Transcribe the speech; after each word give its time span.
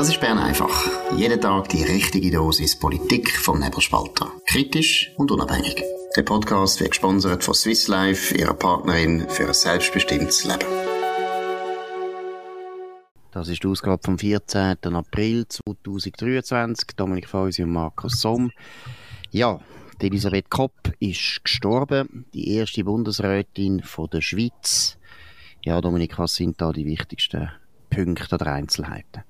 Das 0.00 0.08
ist 0.08 0.18
Bern 0.18 0.38
einfach. 0.38 0.88
Jeden 1.14 1.38
Tag 1.42 1.68
die 1.68 1.82
richtige 1.82 2.30
Dosis 2.30 2.74
Politik 2.74 3.30
vom 3.36 3.60
Nebelspalter. 3.60 4.32
Kritisch 4.46 5.12
und 5.18 5.30
unabhängig. 5.30 5.84
Der 6.16 6.22
Podcast 6.22 6.80
wird 6.80 6.92
gesponsert 6.92 7.44
von 7.44 7.52
Swiss 7.52 7.86
Life, 7.86 8.34
ihrer 8.34 8.54
Partnerin 8.54 9.28
für 9.28 9.48
ein 9.48 9.52
selbstbestimmtes 9.52 10.44
Leben. 10.44 10.64
Das 13.32 13.48
ist 13.48 13.62
die 13.62 13.66
Ausgabe 13.66 14.00
vom 14.02 14.18
14. 14.18 14.78
April 14.84 15.46
2023. 15.46 16.96
Dominik 16.96 17.28
Fausi 17.28 17.62
und 17.62 17.72
Markus 17.72 18.22
Somm. 18.22 18.52
Ja, 19.30 19.60
Elisabeth 20.00 20.48
Kopp 20.48 20.94
ist 20.98 21.44
gestorben, 21.44 22.24
die 22.32 22.54
erste 22.54 22.84
Bundesrätin 22.84 23.82
von 23.82 24.08
der 24.08 24.22
Schweiz. 24.22 24.96
Ja, 25.62 25.78
Dominik, 25.82 26.18
was 26.18 26.36
sind 26.36 26.58
da 26.58 26.72
die 26.72 26.86
wichtigsten 26.86 27.50
Punkte 27.90 28.34
oder 28.36 28.46
Einzelheiten? 28.46 29.24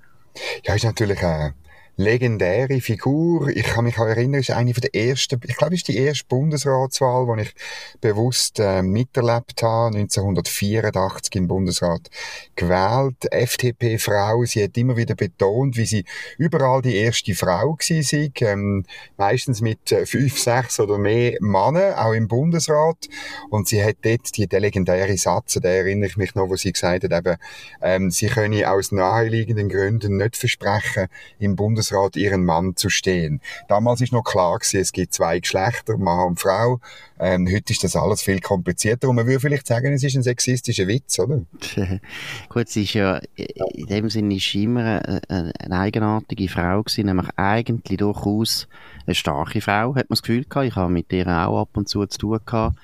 Ja, 0.64 0.74
ist 0.74 0.84
natürlich 0.84 1.22
eine 1.22 1.54
legendäre 2.00 2.80
Figur. 2.80 3.48
Ich 3.48 3.64
kann 3.64 3.84
mich 3.84 3.98
auch 3.98 4.06
erinnern, 4.06 4.40
ist 4.40 4.50
eine 4.50 4.72
von 4.72 4.80
der 4.80 4.94
ersten, 4.94 5.38
ich 5.46 5.56
glaube, 5.56 5.74
ist 5.74 5.86
die 5.86 5.98
erste 5.98 6.24
Bundesratswahl, 6.26 7.36
die 7.36 7.42
ich 7.42 7.54
bewusst 8.00 8.58
äh, 8.58 8.82
miterlebt 8.82 9.62
habe, 9.62 9.98
1984 9.98 11.36
im 11.36 11.46
Bundesrat 11.46 12.08
gewählt. 12.56 13.30
FDP-Frau, 13.30 14.44
sie 14.46 14.64
hat 14.64 14.76
immer 14.78 14.96
wieder 14.96 15.14
betont, 15.14 15.76
wie 15.76 15.84
sie 15.84 16.04
überall 16.38 16.80
die 16.80 16.96
erste 16.96 17.34
Frau 17.34 17.74
gewesen 17.74 18.32
ähm, 18.40 18.84
meistens 19.18 19.60
mit 19.60 19.92
äh, 19.92 20.06
fünf, 20.06 20.38
sechs 20.38 20.80
oder 20.80 20.96
mehr 20.96 21.36
Männern, 21.40 21.94
auch 21.94 22.12
im 22.12 22.28
Bundesrat. 22.28 23.08
Und 23.50 23.68
sie 23.68 23.84
hat 23.84 23.96
dort 24.02 24.36
die, 24.36 24.46
der 24.46 24.60
legendäre 24.60 25.16
Satz, 25.18 25.58
da 25.60 25.68
erinnere 25.68 26.08
ich 26.08 26.16
mich 26.16 26.34
noch, 26.34 26.48
wo 26.48 26.56
sie 26.56 26.72
gesagt 26.72 27.04
hat, 27.04 27.12
eben, 27.12 27.36
ähm, 27.82 28.10
sie 28.10 28.28
könne 28.28 28.70
aus 28.70 28.90
naheliegenden 28.90 29.68
Gründen 29.68 30.16
nicht 30.16 30.38
versprechen, 30.38 31.08
im 31.38 31.56
Bundesrat 31.56 31.89
Bundesrat 31.90 32.16
ihren 32.16 32.44
Mann 32.44 32.76
zu 32.76 32.88
stehen. 32.88 33.40
Damals 33.68 34.00
ist 34.00 34.12
noch 34.12 34.22
klar 34.22 34.58
gewesen, 34.58 34.80
es 34.80 34.92
gibt 34.92 35.12
zwei 35.12 35.40
Geschlechter, 35.40 35.96
Mann 35.98 36.28
und 36.28 36.40
Frau. 36.40 36.80
Ähm, 37.18 37.46
heute 37.46 37.72
ist 37.72 37.84
das 37.84 37.96
alles 37.96 38.22
viel 38.22 38.40
komplizierter 38.40 39.08
und 39.08 39.16
man 39.16 39.26
würde 39.26 39.40
vielleicht 39.40 39.66
sagen, 39.66 39.92
es 39.92 40.02
ist 40.02 40.16
ein 40.16 40.22
sexistischer 40.22 40.86
Witz, 40.86 41.18
oder? 41.18 41.42
Gut, 42.48 42.68
sie 42.68 42.84
ist 42.84 42.94
ja, 42.94 43.20
in 43.36 43.86
dem 43.86 44.08
Sinne 44.08 44.36
ist 44.36 44.54
immer 44.54 45.02
eine, 45.28 45.52
eine 45.58 45.78
eigenartige 45.78 46.48
Frau 46.48 46.82
gewesen, 46.82 47.06
nämlich 47.06 47.28
eigentlich 47.36 47.98
durchaus 47.98 48.68
eine 49.06 49.14
starke 49.14 49.60
Frau, 49.60 49.94
hat 49.94 50.08
man 50.08 50.16
das 50.16 50.22
Gefühl 50.22 50.44
gehabt. 50.44 50.66
Ich 50.66 50.76
habe 50.76 50.92
mit 50.92 51.12
ihr 51.12 51.26
auch 51.26 51.62
ab 51.62 51.70
und 51.74 51.88
zu 51.88 52.06
zu 52.06 52.18
tun 52.18 52.40
gehabt. 52.44 52.78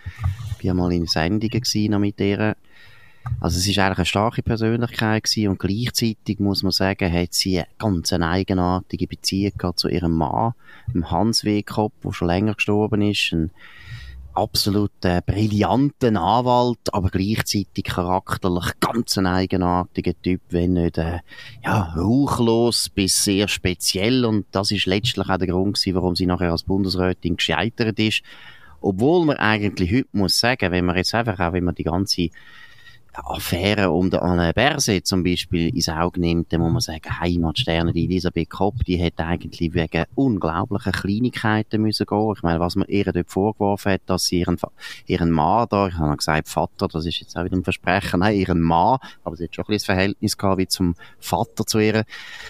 Ich 0.58 0.66
war 0.66 0.74
mal 0.74 0.92
in 0.92 1.06
Sendungen 1.06 1.60
gewesen, 1.60 2.00
mit 2.00 2.20
ihr. 2.20 2.56
Also 3.40 3.58
es 3.58 3.66
ist 3.66 3.78
eigentlich 3.78 3.98
eine 3.98 4.06
starke 4.06 4.42
Persönlichkeit 4.42 5.24
gewesen 5.24 5.48
und 5.48 5.58
gleichzeitig 5.58 6.38
muss 6.38 6.62
man 6.62 6.72
sagen, 6.72 7.12
hat 7.12 7.34
sie 7.34 7.58
eine 7.58 7.68
ganz 7.78 8.12
eine 8.12 8.28
eigenartige 8.28 9.06
Beziehung 9.06 9.52
gehabt 9.56 9.78
zu 9.78 9.88
ihrem 9.88 10.12
Mann, 10.12 10.54
dem 10.92 11.10
Hans. 11.10 11.44
Kopp, 11.66 11.92
der 12.02 12.12
schon 12.12 12.28
länger 12.28 12.54
gestorben 12.54 13.02
ist, 13.02 13.32
ein 13.32 13.50
absolut 14.36 14.92
äh, 15.02 15.22
brillanten 15.24 16.16
Anwalt, 16.16 16.92
aber 16.92 17.08
gleichzeitig 17.08 17.84
charakterlich 17.84 18.72
ganz 18.80 19.16
ein 19.18 19.26
eigenartiger 19.26 20.12
Typ, 20.20 20.42
wenn 20.50 20.74
nicht 20.74 20.98
äh, 20.98 21.20
ja, 21.64 21.94
ruchlos 21.96 22.90
bis 22.90 23.24
sehr 23.24 23.48
speziell 23.48 24.24
und 24.24 24.46
das 24.52 24.70
ist 24.70 24.86
letztlich 24.86 25.28
auch 25.28 25.38
der 25.38 25.48
Grund 25.48 25.76
gewesen, 25.76 25.94
warum 25.94 26.14
sie 26.14 26.26
nachher 26.26 26.52
als 26.52 26.64
Bundesrätin 26.64 27.36
gescheitert 27.36 27.98
ist. 27.98 28.22
Obwohl 28.80 29.24
man 29.24 29.38
eigentlich 29.38 29.90
heute 29.90 30.08
muss 30.12 30.38
sagen, 30.38 30.70
wenn 30.70 30.84
man 30.84 30.96
jetzt 30.96 31.14
einfach 31.14 31.40
auch, 31.40 31.52
wenn 31.52 31.64
man 31.64 31.74
die 31.74 31.84
ganze 31.84 32.28
Affäre 33.24 33.90
um 33.90 34.10
den 34.10 34.20
Alain 34.20 34.52
Berset 34.54 35.06
zum 35.06 35.22
Beispiel 35.22 35.68
ins 35.74 35.88
Auge 35.88 36.20
nimmt, 36.20 36.52
dann 36.52 36.60
muss 36.60 36.72
man 36.72 36.80
sagen, 36.80 37.20
Heimatsterne, 37.20 37.92
die 37.92 38.04
Elisabeth 38.04 38.50
Kopp, 38.50 38.84
die 38.84 38.96
hätte 38.96 39.24
eigentlich 39.24 39.74
wegen 39.74 40.04
unglaublichen 40.14 40.92
Kleinigkeiten 40.92 41.82
müssen 41.82 42.06
gehen. 42.06 42.32
Ich 42.36 42.42
meine, 42.42 42.60
was 42.60 42.76
man 42.76 42.88
ihr 42.88 43.04
dort 43.04 43.30
vorgeworfen 43.30 43.92
hat, 43.92 44.02
dass 44.06 44.26
sie 44.26 44.40
ihren, 44.40 44.58
ihren 45.06 45.30
Mann 45.30 45.66
da, 45.70 45.88
ich 45.88 45.94
habe 45.94 46.16
gesagt 46.16 46.48
Vater, 46.48 46.88
das 46.88 47.06
ist 47.06 47.20
jetzt 47.20 47.36
auch 47.36 47.44
wieder 47.44 47.56
ein 47.56 47.64
Versprechen, 47.64 48.20
nein, 48.20 48.36
ihren 48.36 48.60
Mann, 48.60 48.98
aber 49.24 49.36
sie 49.36 49.44
hat 49.44 49.54
schon 49.54 49.64
ein 49.64 49.68
bisschen 49.68 49.94
Verhältnis 49.94 50.36
gehabt 50.36 50.58
wie 50.58 50.68
zum 50.68 50.94
Vater 51.18 51.66
zu 51.66 51.78
ihr, 51.78 52.04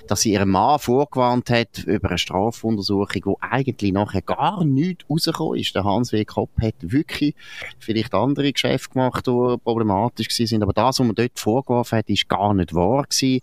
dass 0.09 0.23
sie 0.23 0.33
ihren 0.33 0.49
Mann 0.49 0.79
vorgewarnt 0.79 1.51
hat 1.51 1.85
über 1.85 2.09
eine 2.09 2.19
Strafuntersuchung, 2.19 3.23
wo 3.25 3.39
eigentlich 3.41 3.93
nachher 3.93 4.23
gar 4.23 4.65
nichts 4.65 5.05
rausgekommen 5.09 5.61
ist. 5.61 5.75
Der 5.75 5.85
Hans 5.85 6.13
W. 6.13 6.25
Kopp 6.25 6.51
hat 6.61 6.75
wirklich 6.81 7.35
vielleicht 7.79 8.15
andere 8.15 8.53
Geschäfte 8.53 8.95
gemacht, 8.95 9.27
die 9.27 9.57
problematisch 9.63 10.29
waren 10.29 10.56
sind. 10.57 10.63
Aber 10.63 10.73
das, 10.73 10.99
was 10.99 11.07
man 11.07 11.15
dort 11.15 11.39
vorgeworfen 11.39 11.99
hat, 11.99 12.09
ist 12.09 12.29
gar 12.29 12.55
nicht 12.55 12.75
wahr 12.75 13.05
gewesen. 13.05 13.41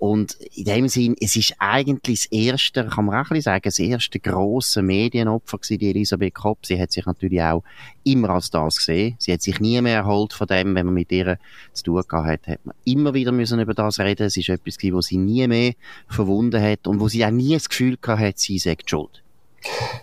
Und 0.00 0.32
in 0.54 0.64
dem 0.64 0.88
Sinn, 0.88 1.14
es 1.20 1.36
ist 1.36 1.56
eigentlich 1.58 2.22
das 2.22 2.32
erste, 2.32 2.86
kann 2.86 3.04
man 3.04 3.22
auch 3.22 3.30
ein 3.30 3.42
sagen, 3.42 3.64
das 3.64 3.78
erste 3.78 4.18
grosse 4.18 4.80
Medienopfer 4.80 5.58
gewesen, 5.58 5.78
die 5.78 5.90
Elisabeth 5.90 6.34
Kopp. 6.34 6.64
Sie 6.64 6.80
hat 6.80 6.90
sich 6.90 7.04
natürlich 7.04 7.42
auch 7.42 7.62
immer 8.02 8.30
als 8.30 8.50
das 8.50 8.78
gesehen. 8.78 9.16
Sie 9.18 9.30
hat 9.30 9.42
sich 9.42 9.60
nie 9.60 9.78
mehr 9.82 9.96
erholt 9.96 10.32
von 10.32 10.46
dem, 10.46 10.74
wenn 10.74 10.86
man 10.86 10.94
mit 10.94 11.12
ihr 11.12 11.38
zu 11.74 11.84
tun 11.84 12.02
gehabt 12.08 12.26
hat, 12.26 12.46
hat 12.46 12.64
man 12.64 12.74
immer 12.84 13.12
wieder 13.12 13.30
müssen 13.30 13.60
über 13.60 13.74
das 13.74 14.00
reden. 14.00 14.26
Es 14.26 14.38
ist 14.38 14.48
etwas 14.48 14.78
gewesen, 14.78 14.96
wo 14.96 15.02
sie 15.02 15.18
nie 15.18 15.46
mehr 15.46 15.74
verwunden 16.08 16.62
hat 16.62 16.86
und 16.86 16.98
wo 16.98 17.08
sie 17.08 17.22
auch 17.26 17.30
nie 17.30 17.52
das 17.52 17.68
Gefühl 17.68 17.98
gehabt 18.00 18.22
hat, 18.22 18.38
sie 18.38 18.58
sagt 18.58 18.88
schuld. 18.88 19.22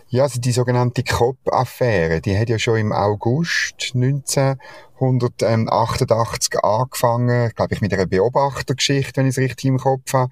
Ja, 0.10 0.24
also 0.24 0.40
die 0.40 0.52
sogenannte 0.52 1.04
Kopp-Affäre, 1.04 2.22
die 2.22 2.38
hat 2.38 2.50
ja 2.50 2.60
schon 2.60 2.78
im 2.78 2.92
August 2.94 3.92
19 3.94 4.60
188 5.00 6.64
angefangen, 6.64 7.52
glaube 7.56 7.74
ich, 7.74 7.82
mit 7.82 7.94
einer 7.94 8.06
Beobachtergeschichte, 8.06 9.18
wenn 9.18 9.28
ich 9.28 9.38
es 9.38 9.38
richtig 9.38 9.66
im 9.66 9.78
Kopf 9.78 10.14
habe, 10.14 10.32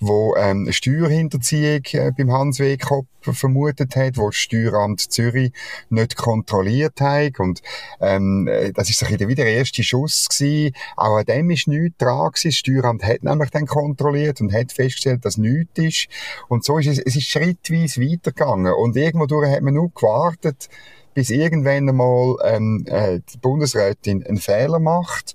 wo 0.00 0.34
ähm, 0.36 0.62
eine 0.62 0.72
Steuerhinterziehung 0.72 1.82
äh, 1.92 2.12
beim 2.16 2.32
Hans 2.32 2.58
W. 2.58 2.76
Vermutet 3.20 3.96
hat, 3.96 4.18
wo 4.18 4.28
das 4.28 4.36
Steueramt 4.36 5.00
Zürich 5.00 5.52
nicht 5.90 6.16
kontrolliert 6.16 7.00
hat 7.00 7.40
und 7.40 7.60
ähm, 8.00 8.46
äh, 8.46 8.72
das 8.72 8.88
ist 8.88 9.00
so 9.00 9.08
wieder 9.08 9.26
der 9.26 9.52
erste 9.52 9.82
Schuss 9.82 10.28
gewesen. 10.28 10.74
Auch 10.96 11.16
an 11.16 11.24
dem 11.24 11.50
ist 11.50 11.66
nichts 11.66 11.98
dran 11.98 12.30
gewesen. 12.30 12.48
Das 12.48 12.56
Steueramt 12.56 13.02
hat 13.04 13.24
nämlich 13.24 13.50
dann 13.50 13.66
kontrolliert 13.66 14.40
und 14.40 14.52
hat 14.52 14.72
festgestellt, 14.72 15.24
dass 15.24 15.38
nichts 15.38 15.78
ist 15.78 16.08
und 16.48 16.64
so 16.64 16.78
ist 16.78 16.86
es, 16.86 16.98
es 16.98 17.16
ist 17.16 17.28
schrittweise 17.28 18.00
weitergegangen 18.00 18.72
und 18.72 18.96
irgendwo 18.96 19.26
hat 19.44 19.62
man 19.62 19.74
nur 19.74 19.90
gewartet, 19.90 20.68
bis 21.16 21.30
irgendwann 21.30 21.88
einmal 21.88 22.36
ähm, 22.44 22.84
äh, 22.86 23.20
die 23.32 23.38
Bundesrätin 23.38 24.22
einen 24.22 24.36
Fehler 24.36 24.78
macht. 24.78 25.34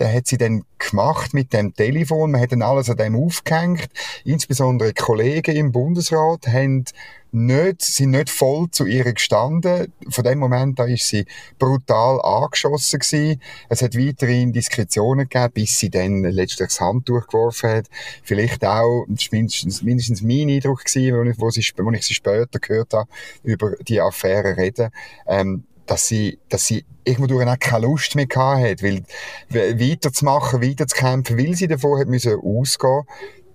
Der 0.00 0.12
hat 0.12 0.26
sie 0.26 0.38
dann 0.38 0.64
gemacht 0.78 1.34
mit 1.34 1.52
dem 1.52 1.74
Telefon. 1.74 2.32
Man 2.32 2.40
hat 2.40 2.52
dann 2.52 2.62
alles 2.62 2.90
an 2.90 2.96
dem 2.96 3.14
aufgehängt. 3.14 3.88
Insbesondere 4.24 4.94
Kollegen 4.94 5.54
im 5.54 5.72
Bundesrat 5.72 6.46
haben 6.48 6.86
nicht, 7.32 7.82
sind 7.82 8.10
nicht 8.10 8.30
voll 8.30 8.70
zu 8.70 8.86
ihr 8.86 9.12
gestanden. 9.12 9.92
Von 10.08 10.24
dem 10.24 10.38
Moment 10.38 10.80
an 10.80 10.88
ist 10.88 11.08
sie 11.08 11.26
brutal 11.58 12.20
angeschossen 12.22 12.98
gewesen. 12.98 13.40
Es 13.68 13.82
hat 13.82 13.96
weiterhin 13.96 14.52
Diskretionen 14.52 15.28
gegeben, 15.28 15.52
bis 15.52 15.78
sie 15.78 15.90
dann 15.90 16.24
letztlich 16.24 16.68
das 16.68 16.80
Handtuch 16.80 17.26
geworfen 17.28 17.70
hat. 17.70 17.86
Vielleicht 18.22 18.64
auch, 18.64 19.06
mindestens, 19.30 19.82
mindestens 19.82 20.22
mein 20.22 20.48
Eindruck 20.48 20.84
gewesen, 20.84 21.16
wo 21.16 21.22
ich, 21.30 21.38
wo, 21.38 21.50
sie, 21.50 21.64
wo 21.76 21.90
ich 21.92 22.06
sie 22.06 22.14
später 22.14 22.58
gehört 22.58 22.94
habe, 22.94 23.10
über 23.44 23.72
die 23.86 24.00
Affäre 24.00 24.56
reden. 24.56 24.90
Ähm, 25.26 25.64
dass 25.90 26.06
sie, 26.06 26.38
dass 26.48 26.66
sie 26.66 26.84
irgendwo 27.02 27.42
auch 27.42 27.58
keine 27.58 27.86
Lust 27.86 28.14
mehr 28.14 28.26
gehabt 28.26 28.62
hat, 28.62 28.82
weil 28.84 29.02
weiterzumachen, 29.50 30.62
weiterzukämpfen, 30.62 31.36
weil 31.36 31.54
sie 31.54 31.66
davon 31.66 31.98
hat 31.98 32.06
müssen 32.06 32.38
ausgehen, 32.40 33.02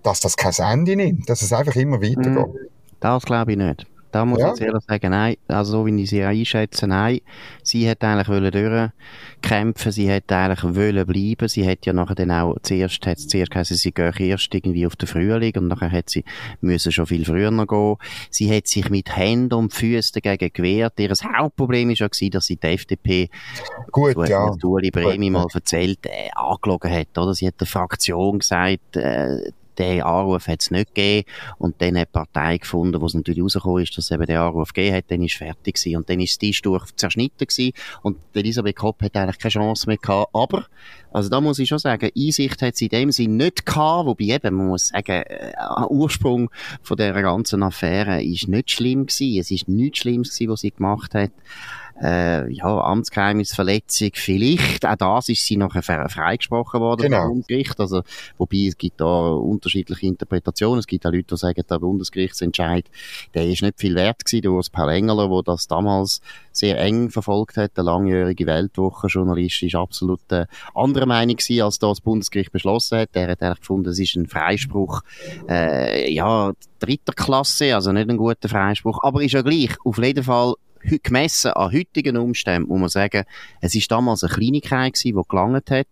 dass 0.03 0.19
das 0.19 0.35
kein 0.35 0.51
Ende 0.57 0.97
nimmt, 0.97 1.29
dass 1.29 1.41
es 1.41 1.53
einfach 1.53 1.77
immer 1.77 2.01
weitergeht. 2.01 2.53
Mm, 2.53 2.67
das 2.99 3.23
glaube 3.23 3.53
ich 3.53 3.57
nicht. 3.57 3.87
Da 4.15 4.23
muss 4.23 4.39
ja. 4.39 4.53
ich 4.53 4.61
ehrlich 4.61 4.85
sagen, 4.87 5.11
nein, 5.11 5.35
also 5.49 5.73
so 5.73 5.85
wie 5.85 6.01
ich 6.01 6.09
sie 6.09 6.23
einschätze, 6.23 6.87
nein. 6.87 7.19
Sie 7.63 7.89
hat 7.89 8.01
eigentlich 8.01 8.29
wollen 8.29 8.49
durchkämpfen, 8.49 9.91
sie 9.91 10.09
hat 10.09 10.31
eigentlich 10.31 10.63
wollen 10.63 11.05
bleiben, 11.05 11.49
sie 11.49 11.67
hat 11.69 11.85
ja 11.85 11.91
nachher 11.91 12.15
dann 12.15 12.31
auch 12.31 12.55
zuerst, 12.61 13.05
hat 13.05 13.19
zuerst 13.19 13.51
geheißen, 13.51 13.75
sie 13.75 13.91
geht 13.91 14.17
erst 14.21 14.55
irgendwie 14.55 14.87
auf 14.87 14.95
den 14.95 15.07
Frühling 15.07 15.51
und 15.57 15.67
nachher 15.67 15.91
hat 15.91 16.09
sie 16.09 16.23
müssen 16.61 16.93
schon 16.93 17.07
viel 17.07 17.25
früher 17.25 17.51
noch 17.51 17.67
gehen. 17.67 17.97
Sie 18.29 18.55
hat 18.55 18.67
sich 18.67 18.89
mit 18.89 19.13
Händen 19.13 19.53
und 19.53 19.73
Füßen 19.73 20.21
dagegen 20.23 20.53
gewehrt. 20.53 20.93
Ihr 20.97 21.11
Hauptproblem 21.11 21.89
war 21.89 21.95
ja 21.95 22.29
dass 22.29 22.45
sie 22.45 22.55
die 22.55 22.67
FDP, 22.67 23.29
Gut, 23.91 24.13
so 24.13 24.23
ja. 24.23 24.49
Ueli 24.63 24.91
Bremi 24.91 25.29
mal 25.29 25.45
erzählt, 25.53 26.05
äh, 26.05 26.29
angelogen 26.35 26.89
hat, 26.89 27.17
oder? 27.17 27.33
Sie 27.33 27.47
hat 27.47 27.59
der 27.59 27.67
Fraktion 27.67 28.39
gesagt, 28.39 28.95
äh, 28.95 29.51
den 29.77 30.01
Anruf 30.01 30.47
hat 30.47 30.61
es 30.61 30.71
nicht 30.71 30.93
gegeben. 30.93 31.27
Und 31.57 31.81
dann 31.81 31.97
hat 31.97 32.09
die 32.09 32.13
Partei 32.13 32.57
gefunden, 32.57 32.99
wo 33.01 33.05
es 33.05 33.13
natürlich 33.13 33.43
rausgekommen 33.43 33.83
ist, 33.83 33.97
dass 33.97 34.05
es 34.05 34.11
eben 34.11 34.25
den 34.25 34.37
Anruf 34.37 34.73
gegeben 34.73 34.95
hat, 34.95 35.05
dann 35.09 35.23
ist 35.23 35.35
fertig 35.35 35.75
gewesen. 35.75 35.97
Und 35.97 36.09
dann 36.09 36.19
ist 36.19 36.41
das 36.41 36.61
durch 36.61 36.95
zerschnitten 36.95 37.47
gewesen. 37.47 37.73
Und 38.01 38.17
Elisabeth 38.33 38.75
Kopp 38.75 39.01
hat 39.01 39.15
eigentlich 39.15 39.39
keine 39.39 39.51
Chance 39.51 39.87
mehr 39.87 39.97
gehabt. 39.97 40.29
Aber, 40.33 40.65
also 41.11 41.29
da 41.29 41.41
muss 41.41 41.59
ich 41.59 41.69
schon 41.69 41.79
sagen, 41.79 42.09
Einsicht 42.15 42.61
hat 42.61 42.75
sie 42.75 42.85
in 42.85 42.89
dem 42.89 43.11
Sinn 43.11 43.37
nicht 43.37 43.65
gehabt, 43.65 44.07
wobei 44.07 44.25
eben, 44.25 44.55
man 44.55 44.67
muss 44.67 44.89
sagen, 44.89 45.23
äh, 45.23 45.53
Ursprung 45.89 46.49
von 46.81 46.97
dieser 46.97 47.21
ganzen 47.21 47.63
Affäre 47.63 48.23
ist 48.23 48.47
nicht 48.47 48.71
schlimm 48.71 49.05
gewesen. 49.05 49.39
Es 49.39 49.51
ist 49.51 49.67
nichts 49.67 49.99
Schlimmes 49.99 50.29
gewesen, 50.29 50.51
was 50.51 50.59
sie 50.61 50.71
gemacht 50.71 51.13
hat. 51.13 51.31
Äh, 52.01 52.51
ja, 52.51 52.81
Amtsgeheimnisverletzung, 52.81 54.11
vielleicht, 54.13 54.85
auch 54.85 54.95
das 54.95 55.29
ist 55.29 55.45
sie 55.45 55.57
nachher 55.57 55.81
freigesprochen 55.81 56.81
worden 56.81 57.03
genau. 57.03 57.21
vom 57.21 57.29
Bundesgericht, 57.29 57.79
also, 57.79 58.01
wobei 58.37 58.65
es 58.67 58.77
gibt 58.77 58.99
da 58.99 59.29
unterschiedliche 59.29 60.07
Interpretationen, 60.07 60.79
es 60.79 60.87
gibt 60.87 61.05
auch 61.05 61.11
Leute, 61.11 61.27
die 61.31 61.37
sagen, 61.37 61.63
der 61.69 61.79
Bundesgerichtsentscheid, 61.79 62.85
der 63.33 63.47
ist 63.47 63.61
nicht 63.61 63.79
viel 63.79 63.95
wert 63.95 64.25
gewesen, 64.25 64.41
der 64.41 64.51
Urs 64.51 64.69
Paul 64.69 64.89
Engeler, 64.89 65.29
der 65.29 65.43
das 65.43 65.67
damals 65.67 66.21
sehr 66.51 66.79
eng 66.79 67.09
verfolgt 67.09 67.57
hat, 67.57 67.77
der 67.77 67.83
langjährige 67.85 68.45
Weltwochenjournalist, 68.45 69.63
ist 69.63 69.75
absolut 69.75 70.19
äh, 70.31 70.45
anderer 70.73 71.05
Meinung 71.05 71.37
gewesen, 71.37 71.61
als 71.61 71.79
das 71.79 72.01
Bundesgericht 72.01 72.51
beschlossen 72.51 72.99
hat, 72.99 73.15
der 73.15 73.29
hat 73.29 73.41
eigentlich 73.41 73.59
gefunden, 73.59 73.89
es 73.89 73.99
ist 73.99 74.15
ein 74.15 74.27
Freispruch, 74.27 75.01
äh, 75.47 76.11
ja, 76.11 76.51
dritter 76.79 77.13
Klasse, 77.13 77.73
also 77.73 77.91
nicht 77.91 78.09
ein 78.09 78.17
guter 78.17 78.49
Freispruch, 78.49 78.99
aber 79.01 79.21
ist 79.21 79.31
ja 79.31 79.41
gleich, 79.41 79.75
auf 79.85 79.97
jeden 79.97 80.23
Fall 80.23 80.55
gemessen 81.03 81.51
an 81.51 81.71
heutigen 81.71 82.17
Umständen 82.17 82.69
muss 82.69 82.79
man 82.79 82.89
sagen, 82.89 83.23
es 83.61 83.75
ist 83.75 83.91
damals 83.91 84.23
eine 84.23 84.33
Kleinigkeit 84.33 84.93
gewesen, 84.93 85.17
die 85.17 85.27
gelangt 85.27 85.71
hat. 85.71 85.87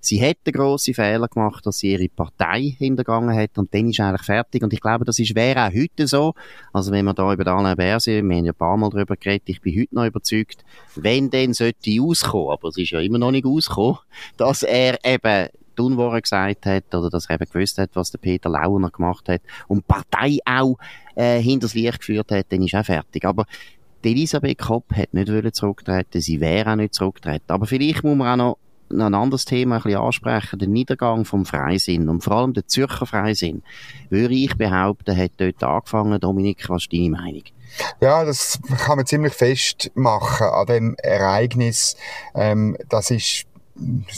Sie 0.00 0.18
hätte 0.18 0.52
grosse 0.52 0.92
Fehler 0.92 1.28
gemacht, 1.28 1.64
dass 1.64 1.78
sie 1.78 1.92
ihre 1.92 2.08
Partei 2.08 2.74
hintergangen 2.78 3.34
hat 3.34 3.56
und 3.56 3.72
dann 3.72 3.88
ist 3.88 4.00
eigentlich 4.00 4.26
fertig. 4.26 4.62
Und 4.62 4.72
ich 4.72 4.80
glaube, 4.80 5.04
das 5.04 5.18
ist, 5.18 5.34
wäre 5.34 5.66
auch 5.66 5.72
heute 5.72 6.06
so. 6.06 6.34
Also 6.72 6.92
wenn 6.92 7.06
wir 7.06 7.14
da 7.14 7.32
über 7.32 7.46
Alain 7.46 7.76
Berset, 7.76 8.22
wir 8.22 8.36
haben 8.36 8.44
ja 8.44 8.52
ein 8.52 8.58
paar 8.58 8.76
Mal 8.76 8.90
darüber 8.90 9.16
geredet, 9.16 9.48
ich 9.48 9.60
bin 9.62 9.80
heute 9.80 9.94
noch 9.94 10.04
überzeugt, 10.04 10.64
wenn 10.94 11.30
dann 11.30 11.54
sollte 11.54 11.90
auskommen, 12.00 12.50
aber 12.50 12.68
es 12.68 12.76
ist 12.76 12.90
ja 12.90 13.00
immer 13.00 13.18
noch 13.18 13.30
nicht 13.30 13.46
ausgekommen, 13.46 13.98
dass 14.36 14.62
er 14.62 14.98
eben 15.04 15.48
die 15.76 15.82
Unwahrheit 15.82 16.24
gesagt 16.24 16.66
hat 16.66 16.94
oder 16.94 17.10
dass 17.10 17.26
er 17.26 17.36
eben 17.36 17.50
gewusst 17.50 17.78
hat, 17.78 17.90
was 17.94 18.10
der 18.10 18.18
Peter 18.18 18.48
Launer 18.48 18.90
gemacht 18.90 19.28
hat 19.28 19.42
und 19.68 19.78
die 19.78 19.92
Partei 19.92 20.38
auch 20.44 20.76
äh, 21.16 21.40
hinters 21.40 21.74
Licht 21.74 21.98
geführt 21.98 22.30
hat, 22.30 22.46
dann 22.50 22.62
ist 22.62 22.74
er 22.74 22.84
fertig. 22.84 23.24
Aber 23.24 23.46
die 24.04 24.12
Elisabeth 24.12 24.58
Kopp 24.58 24.94
hat 24.94 25.14
nicht 25.14 25.56
zurücktreten, 25.56 26.20
sie 26.20 26.40
wäre 26.40 26.72
auch 26.72 26.76
nicht 26.76 26.94
zurücktreten. 26.94 27.44
Aber 27.48 27.66
vielleicht 27.66 28.04
muss 28.04 28.16
man 28.16 28.40
auch 28.40 28.44
noch 28.44 28.58
noch 28.90 29.06
ein 29.06 29.14
anderes 29.14 29.44
Thema 29.44 29.76
ein 29.76 29.82
bisschen 29.82 30.00
ansprechen, 30.00 30.58
den 30.58 30.72
Niedergang 30.72 31.24
vom 31.24 31.46
Freisinn 31.46 32.08
und 32.08 32.22
vor 32.22 32.34
allem 32.34 32.52
der 32.52 32.66
Zürcher 32.66 33.06
Freisinn, 33.06 33.62
würde 34.10 34.34
ich 34.34 34.56
behaupten, 34.56 35.16
hat 35.16 35.32
dort 35.38 35.64
angefangen. 35.64 36.20
Dominik, 36.20 36.68
was 36.68 36.82
ist 36.82 36.92
deine 36.92 37.10
Meinung? 37.10 37.42
Ja, 38.00 38.24
das 38.24 38.60
kann 38.84 38.96
man 38.96 39.06
ziemlich 39.06 39.32
festmachen 39.32 40.46
an 40.46 40.66
dem 40.66 40.94
Ereignis. 40.98 41.96
Ähm, 42.34 42.76
das 42.88 43.10
ist 43.10 43.46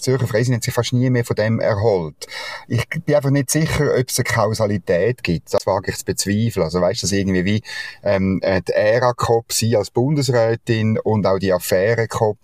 Zürcher 0.00 0.26
Freisinn 0.26 0.54
hat 0.54 0.64
sich 0.64 0.74
fast 0.74 0.92
nie 0.92 1.08
mehr 1.08 1.24
von 1.24 1.34
dem 1.34 1.60
erholt. 1.60 2.26
Ich 2.68 2.86
bin 2.88 3.14
einfach 3.14 3.30
nicht 3.30 3.50
sicher, 3.50 3.94
ob 3.98 4.08
es 4.08 4.18
eine 4.18 4.24
Kausalität 4.24 5.22
gibt. 5.22 5.54
Das 5.54 5.66
wage 5.66 5.90
ich 5.90 5.96
zu 5.96 6.04
bezweifeln. 6.04 6.64
Also 6.64 6.80
weißt 6.80 7.02
du, 7.02 7.06
dass 7.06 7.12
irgendwie 7.12 7.44
wie 7.44 7.62
ähm, 8.02 8.40
äh, 8.42 8.60
die 8.60 8.72
Ära-Cop, 8.72 9.52
sie 9.52 9.76
als 9.76 9.90
Bundesrätin 9.90 10.98
und 10.98 11.26
auch 11.26 11.38
die 11.38 11.52
Affäre-Cop, 11.52 12.38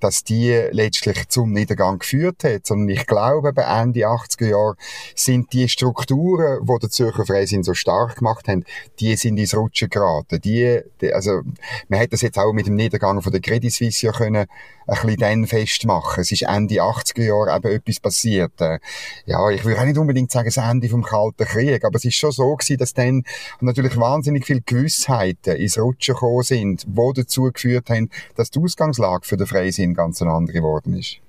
dass 0.00 0.24
die 0.24 0.52
letztlich 0.70 1.28
zum 1.28 1.52
Niedergang 1.52 1.98
geführt 1.98 2.44
hat. 2.44 2.66
Sondern 2.66 2.88
ich 2.88 3.06
glaube, 3.06 3.52
bei 3.52 3.62
Ende 3.62 4.00
80er 4.06 4.48
Jahre 4.48 4.76
sind 5.14 5.52
die 5.52 5.68
Strukturen, 5.68 6.64
die 6.66 6.78
der 6.80 6.90
Zürcher 6.90 7.26
Freisinn 7.26 7.62
so 7.62 7.74
stark 7.74 8.16
gemacht 8.16 8.48
haben, 8.48 8.64
die 9.00 9.16
sind 9.16 9.36
ins 9.36 9.54
Rutschen 9.54 9.90
geraten. 9.90 10.40
Die, 10.40 10.80
die, 11.00 11.12
also, 11.12 11.42
man 11.88 11.98
hätte 11.98 12.12
das 12.12 12.22
jetzt 12.22 12.38
auch 12.38 12.52
mit 12.52 12.66
dem 12.66 12.74
Niedergang 12.74 13.20
von 13.20 13.32
der 13.32 13.40
Credit 13.42 13.72
Suisse 13.72 14.06
ja 14.06 14.12
können 14.12 14.46
ein 14.86 14.94
bisschen 15.02 15.16
dann 15.16 15.46
festmachen. 15.46 16.20
Es 16.20 16.32
ist 16.32 16.46
Ende 16.56 16.76
80er 16.76 17.22
Jahre 17.22 17.56
eben 17.56 17.76
etwas 17.76 18.00
passiert. 18.00 18.60
Äh, 18.60 18.78
ja, 19.26 19.50
ich 19.50 19.64
würde 19.64 19.80
auch 19.80 19.84
nicht 19.84 19.98
unbedingt 19.98 20.30
sagen, 20.30 20.50
das 20.52 20.56
Ende 20.56 20.88
vom 20.88 21.02
Kalten 21.02 21.44
Krieg, 21.44 21.84
aber 21.84 21.96
es 21.96 22.04
ist 22.04 22.16
schon 22.16 22.32
so 22.32 22.54
gewesen, 22.54 22.78
dass 22.78 22.94
dann 22.94 23.24
natürlich 23.60 23.96
wahnsinnig 23.96 24.46
viele 24.46 24.60
Gewissheiten 24.60 25.56
ins 25.56 25.78
Rutschen 25.78 26.14
gekommen 26.14 26.42
sind, 26.42 26.84
die 26.86 27.12
dazu 27.14 27.50
geführt 27.52 27.90
haben, 27.90 28.10
dass 28.36 28.50
die 28.50 28.60
Ausgangslage 28.60 29.26
für 29.26 29.36
den 29.36 29.46
Freisinn 29.46 29.94
ganz 29.94 30.22
eine 30.22 30.32
andere 30.32 30.58
geworden 30.58 30.98
ist. 30.98 31.23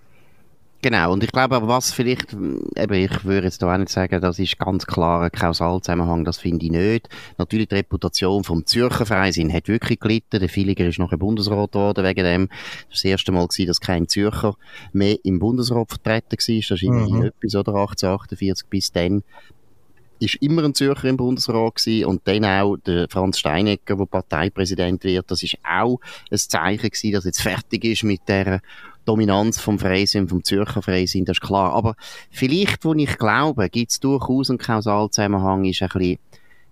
Genau, 0.86 1.14
und 1.14 1.24
ich 1.24 1.32
glaube 1.32 1.56
aber, 1.56 1.68
was 1.68 1.92
vielleicht, 1.92 2.34
eben, 2.34 2.94
ich 2.94 3.26
würde 3.26 3.48
jetzt 3.48 3.60
da 3.60 3.74
auch 3.74 3.78
nicht 3.80 3.90
sagen, 3.90 4.22
das 4.22 4.38
ist 4.38 4.60
ganz 4.60 4.86
klar 4.86 5.24
ein 5.24 5.32
Kausalzusammenhang, 5.32 6.26
das 6.26 6.38
finde 6.38 6.64
ich 6.64 6.72
nicht. 6.72 7.10
Natürlich 7.40 7.70
die 7.70 7.76
Reputation 7.78 8.44
vom 8.44 8.68
Zürcher 8.68 9.08
Freisinn 9.08 9.52
hat 9.52 9.68
wirklich 9.68 10.00
gelitten, 10.00 10.40
der 10.40 10.48
Villiger 10.48 10.86
ist 10.86 11.00
nachher 11.00 11.18
Bundesrat 11.18 11.72
geworden 11.72 12.06
wegen 12.06 12.24
dem. 12.24 12.48
Das 12.50 12.58
war 12.58 12.90
das 12.92 13.04
erste 13.04 13.32
Mal 13.32 13.48
gewesen, 13.48 13.66
dass 13.66 13.82
kein 13.82 14.08
Zürcher 14.08 14.54
mehr 14.94 15.18
im 15.24 15.40
Bundesrat 15.40 15.90
vertreten 15.90 16.34
war, 16.34 16.38
das 16.38 16.70
ist 16.70 16.84
immerhin 16.84 17.18
mhm. 17.18 17.26
etwas, 17.26 17.56
oder 17.56 17.72
1848 17.72 18.68
bis 18.70 18.92
dann 18.92 19.24
ist 20.20 20.36
immer 20.36 20.64
ein 20.64 20.76
Zürcher 20.76 21.10
im 21.10 21.18
Bundesrat 21.18 21.76
gewesen 21.78 22.06
und 22.06 22.22
dann 22.26 22.46
auch 22.46 22.78
der 22.78 23.08
Franz 23.10 23.40
Steinecker, 23.40 23.96
der 23.96 24.06
Parteipräsident 24.06 25.04
wird, 25.04 25.32
das 25.32 25.42
ist 25.42 25.58
auch 25.68 26.00
ein 26.30 26.38
Zeichen 26.38 26.90
gewesen, 26.90 27.12
dass 27.12 27.26
jetzt 27.26 27.42
fertig 27.42 27.84
ist 27.86 28.04
mit 28.04 28.22
der 28.28 28.62
Dominanz 29.06 29.60
vom 29.60 29.80
Freisinn, 29.80 30.28
vom 30.28 30.44
Zürcher 30.44 30.82
Freisinn, 30.82 31.26
das 31.26 31.38
ist 31.38 31.42
klar. 31.42 31.74
Aber 31.74 31.96
vielleicht, 32.32 32.84
wo 32.84 32.94
ich 32.94 33.18
glaube, 33.18 33.70
gibt 33.70 33.92
es 33.92 34.00
durchaus 34.00 34.50
einen 34.50 34.60
Kausalzusammenhang, 34.60 35.66
ist 35.66 35.82
ein 35.82 35.90
bisschen, 35.90 36.20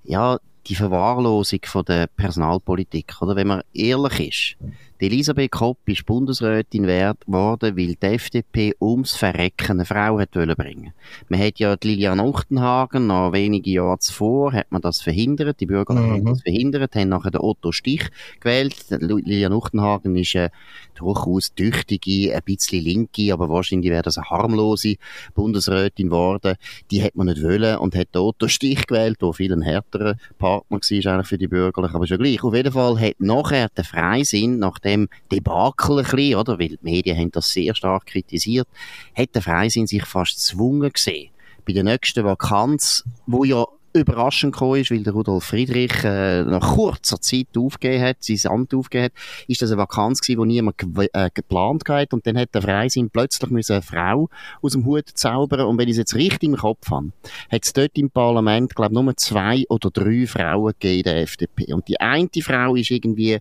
ja, 0.03 0.39
die 0.67 0.75
Verwahrlosung 0.75 1.59
von 1.65 1.85
der 1.85 2.07
Personalpolitik, 2.07 3.21
oder? 3.21 3.35
Wenn 3.35 3.47
man 3.47 3.61
ehrlich 3.73 4.55
ist, 4.59 4.69
die 5.01 5.07
Elisabeth 5.07 5.51
Kopp 5.51 5.79
ist 5.85 6.05
Bundesrätin 6.05 6.83
geworden, 6.83 7.75
weil 7.75 7.95
die 7.95 8.05
FDP 8.05 8.73
ums 8.79 9.15
Verrecken 9.15 9.79
eine 9.79 9.85
Frau 9.85 10.19
hat 10.19 10.31
bringen. 10.31 10.93
Man 11.29 11.39
hat 11.39 11.59
ja 11.59 11.75
die 11.75 11.89
Lilian 11.89 12.19
Uchtenhagen 12.19 13.07
noch 13.07 13.33
wenige 13.33 13.71
Jahre 13.71 13.99
zuvor 13.99 14.53
hat 14.53 14.71
man 14.71 14.81
das 14.81 15.01
verhindert, 15.01 15.59
die 15.59 15.65
Bürger 15.65 15.95
mhm. 15.95 16.11
haben 16.11 16.25
das 16.25 16.41
verhindert, 16.41 16.95
haben 16.95 17.09
nachher 17.09 17.31
den 17.31 17.41
Otto 17.41 17.71
Stich 17.71 18.09
gewählt. 18.39 18.75
Lilian 18.89 19.53
Uchtenhagen 19.53 20.15
ist 20.15 20.35
eine 20.35 20.51
durchaus 20.95 21.53
tüchtige, 21.55 22.35
ein 22.35 22.41
bisschen 22.45 22.83
linke, 22.83 23.33
aber 23.33 23.49
wahrscheinlich 23.49 23.91
wäre 23.91 24.03
das 24.03 24.17
eine 24.17 24.29
harmlose 24.29 24.95
Bundesrätin 25.33 26.09
geworden. 26.09 26.55
Die 26.91 27.03
hat 27.03 27.15
man 27.15 27.27
nicht 27.27 27.41
wollen 27.41 27.77
und 27.77 27.95
hat 27.95 28.13
den 28.13 28.21
Otto 28.21 28.47
Stich 28.47 28.85
gewählt, 28.85 29.21
der 29.21 29.33
viel 29.33 29.51
ein 29.53 29.63
härterer 29.63 30.15
Partner 30.37 30.77
war 30.77 31.13
eigentlich 31.13 31.27
für 31.27 31.37
die 31.37 31.47
Bürgerlichen, 31.47 31.95
aber 31.95 32.07
schon 32.07 32.19
gleich. 32.19 32.43
Auf 32.43 32.53
jeden 32.53 32.71
Fall 32.71 32.99
hat 32.99 33.15
nachher 33.19 33.69
der 33.75 33.83
Freisinn, 33.83 34.59
nachdem 34.59 34.82
dem 34.83 35.09
Debakel 35.31 35.99
ein 35.99 36.05
bisschen, 36.05 36.35
oder? 36.35 36.59
Weil 36.59 36.69
die 36.69 36.79
Medien 36.81 37.17
haben 37.17 37.31
das 37.31 37.51
sehr 37.51 37.75
stark 37.75 38.05
kritisiert, 38.05 38.67
hat 39.15 39.33
der 39.35 39.41
Freisinn 39.41 39.87
sich 39.87 40.05
fast 40.05 40.35
gezwungen 40.35 40.91
gesehen. 40.91 41.31
Bei 41.65 41.73
der 41.73 41.83
nächsten 41.83 42.25
Vakanz, 42.25 43.03
wo 43.25 43.43
ja 43.43 43.65
überraschend 43.93 44.53
gekommen 44.53 44.81
ist, 44.81 44.91
weil 44.91 45.03
der 45.03 45.13
Rudolf 45.13 45.43
Friedrich 45.43 46.03
äh, 46.03 46.43
nach 46.43 46.75
kurzer 46.75 47.21
Zeit 47.21 47.47
aufgegeben 47.57 48.03
hat, 48.03 48.17
sein 48.21 48.51
Amt 48.51 48.73
aufgegeben 48.73 49.05
hat, 49.05 49.13
ist 49.47 49.61
das 49.61 49.71
eine 49.71 49.81
Vakanz 49.81 50.21
gewesen, 50.21 50.41
die 50.41 50.55
niemand 50.55 50.77
ge 50.77 51.09
äh, 51.13 51.29
geplant 51.33 51.83
hat. 51.87 52.13
Und 52.13 52.25
dann 52.25 52.37
hat 52.37 52.53
der 52.53 52.61
Freisinn 52.61 53.09
plötzlich 53.09 53.51
eine 53.51 53.81
Frau 53.81 54.29
aus 54.61 54.73
dem 54.73 54.85
Hut 54.85 55.09
zaubern. 55.13 55.67
Und 55.67 55.77
wenn 55.77 55.87
ich 55.87 55.93
es 55.93 55.97
jetzt 55.97 56.15
richtig 56.15 56.49
im 56.49 56.57
Kopf 56.57 56.89
habe, 56.89 57.11
hat 57.51 57.63
es 57.63 57.73
dort 57.73 57.97
im 57.97 58.09
Parlament, 58.09 58.75
glaube 58.75 58.93
nur 58.93 59.15
zwei 59.17 59.63
oder 59.69 59.91
drei 59.91 60.25
Frauen 60.27 60.73
gegeben 60.79 60.97
in 60.97 61.03
der 61.03 61.21
FDP 61.21 61.73
und 61.73 61.87
die 61.87 61.99
eine 61.99 62.29
Frau 62.41 62.75
ist 62.75 62.91
irgendwie 62.91 63.39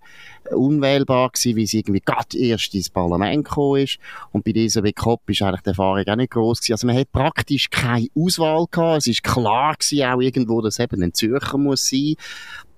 unwählbar 0.50 1.30
gewesen, 1.30 1.56
weil 1.56 1.66
sie 1.66 1.78
irgendwie 1.78 2.00
gerade 2.04 2.37
erst 2.37 2.75
ins 2.75 2.90
Parlament 2.90 3.44
gekommen 3.44 3.82
ist. 3.82 3.99
Und 4.32 4.44
bei 4.44 4.52
dieser 4.52 4.82
Kopp 4.92 5.28
ist 5.28 5.42
eigentlich 5.42 5.62
die 5.62 5.68
Erfahrung 5.71 6.06
auch 6.06 6.16
nicht 6.16 6.32
groß 6.32 6.61
gewesen. 6.61 6.73
Also 6.73 6.87
man 6.87 6.97
hat 6.97 7.12
praktisch 7.12 7.71
keine 7.71 8.09
Auswahl 8.14 8.66
gehabt, 8.71 8.99
es 8.99 9.06
ist 9.06 9.23
klar 9.23 9.75
gewesen 9.75 10.04
auch 10.04 10.21
irgendwie 10.21 10.41
irgendwo, 10.42 10.61
dass 10.61 10.78
eben 10.78 11.02
ein 11.02 11.14
Zürcher 11.14 11.58
muss 11.58 11.88
sein. 11.88 12.14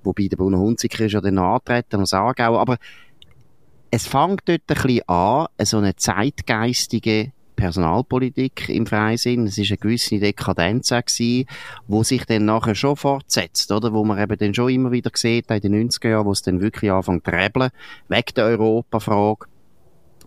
Wobei 0.02 0.28
der 0.28 0.36
Bruno 0.36 0.58
Hunziker 0.58 1.06
ist 1.06 1.12
ja 1.12 1.20
dann 1.20 1.38
antreten 1.38 2.00
aus 2.00 2.12
Aargau. 2.12 2.58
Aber 2.58 2.76
es 3.90 4.06
fängt 4.06 4.42
dort 4.46 4.62
ein 4.68 4.74
bisschen 4.74 5.08
an, 5.08 5.46
so 5.62 5.78
eine 5.78 5.96
zeitgeistige 5.96 7.32
Personalpolitik 7.56 8.68
im 8.68 8.86
Freisinn. 8.86 9.46
Es 9.46 9.58
ist 9.58 9.70
eine 9.70 9.78
gewisse 9.78 10.18
Dekadenz 10.18 10.88
gewesen, 10.88 11.46
wo 11.86 12.02
sich 12.02 12.24
dann 12.24 12.44
nachher 12.44 12.74
schon 12.74 12.96
fortsetzt, 12.96 13.70
oder? 13.70 13.92
Wo 13.92 14.04
man 14.04 14.18
eben 14.18 14.36
dann 14.36 14.54
schon 14.54 14.70
immer 14.70 14.90
wieder 14.90 15.10
sieht, 15.14 15.50
in 15.50 15.60
den 15.60 15.90
90er 15.90 16.08
Jahren, 16.08 16.26
wo 16.26 16.32
es 16.32 16.42
dann 16.42 16.60
wirklich 16.60 16.90
anfängt 16.90 17.24
zu 17.24 17.30
rebeln, 17.30 17.70
wegen 18.08 18.34
der 18.34 18.44
Europafrage 18.46 19.46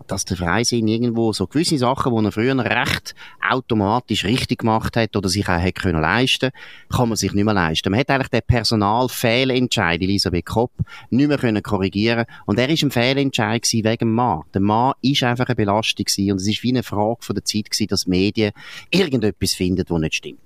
dass 0.06 0.24
der 0.24 0.36
Freisinn 0.36 0.88
irgendwo 0.88 1.32
so 1.32 1.46
gewisse 1.46 1.78
Sachen, 1.78 2.14
die 2.16 2.24
er 2.24 2.32
früher 2.32 2.56
recht 2.58 3.14
automatisch 3.46 4.24
richtig 4.24 4.60
gemacht 4.60 4.96
hat 4.96 5.16
oder 5.16 5.28
sich 5.28 5.48
auch 5.48 5.58
hätte 5.58 5.82
können 5.82 6.00
leisten, 6.00 6.50
kann 6.90 7.08
man 7.08 7.16
sich 7.16 7.32
nicht 7.32 7.44
mehr 7.44 7.54
leisten. 7.54 7.90
Man 7.90 8.00
hat 8.00 8.10
eigentlich 8.10 8.28
den 8.28 8.42
Personalfehlentscheid, 8.46 10.00
Elisabeth 10.00 10.46
Kopp, 10.46 10.72
nicht 11.10 11.28
mehr 11.28 11.38
können 11.38 11.62
korrigieren 11.62 12.24
und 12.46 12.58
er 12.58 12.68
ist 12.68 12.82
ein 12.82 12.90
Fehlentscheid 12.90 13.66
wegen 13.70 13.98
dem 13.98 14.14
Mann. 14.14 14.42
Der 14.54 14.60
Mann 14.60 14.94
ist 15.02 15.22
einfach 15.22 15.46
eine 15.46 15.56
Belastung 15.56 16.06
und 16.30 16.36
es 16.36 16.48
ist 16.48 16.62
wie 16.62 16.70
eine 16.70 16.82
Frage 16.82 17.18
von 17.20 17.34
der 17.34 17.44
Zeit 17.44 17.70
gewesen, 17.70 17.88
dass 17.88 18.06
Medien 18.06 18.52
irgendetwas 18.90 19.52
finden, 19.52 19.84
was 19.88 20.00
nicht 20.00 20.14
stimmt. 20.14 20.40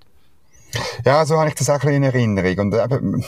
Ja, 1.04 1.24
so 1.26 1.38
habe 1.38 1.48
ich 1.48 1.54
das 1.54 1.68
auch 1.68 1.74
ein 1.74 1.80
bisschen 1.80 1.94
in 1.96 2.02
Erinnerung 2.04 2.58
und 2.58 2.74
eben, 2.74 3.24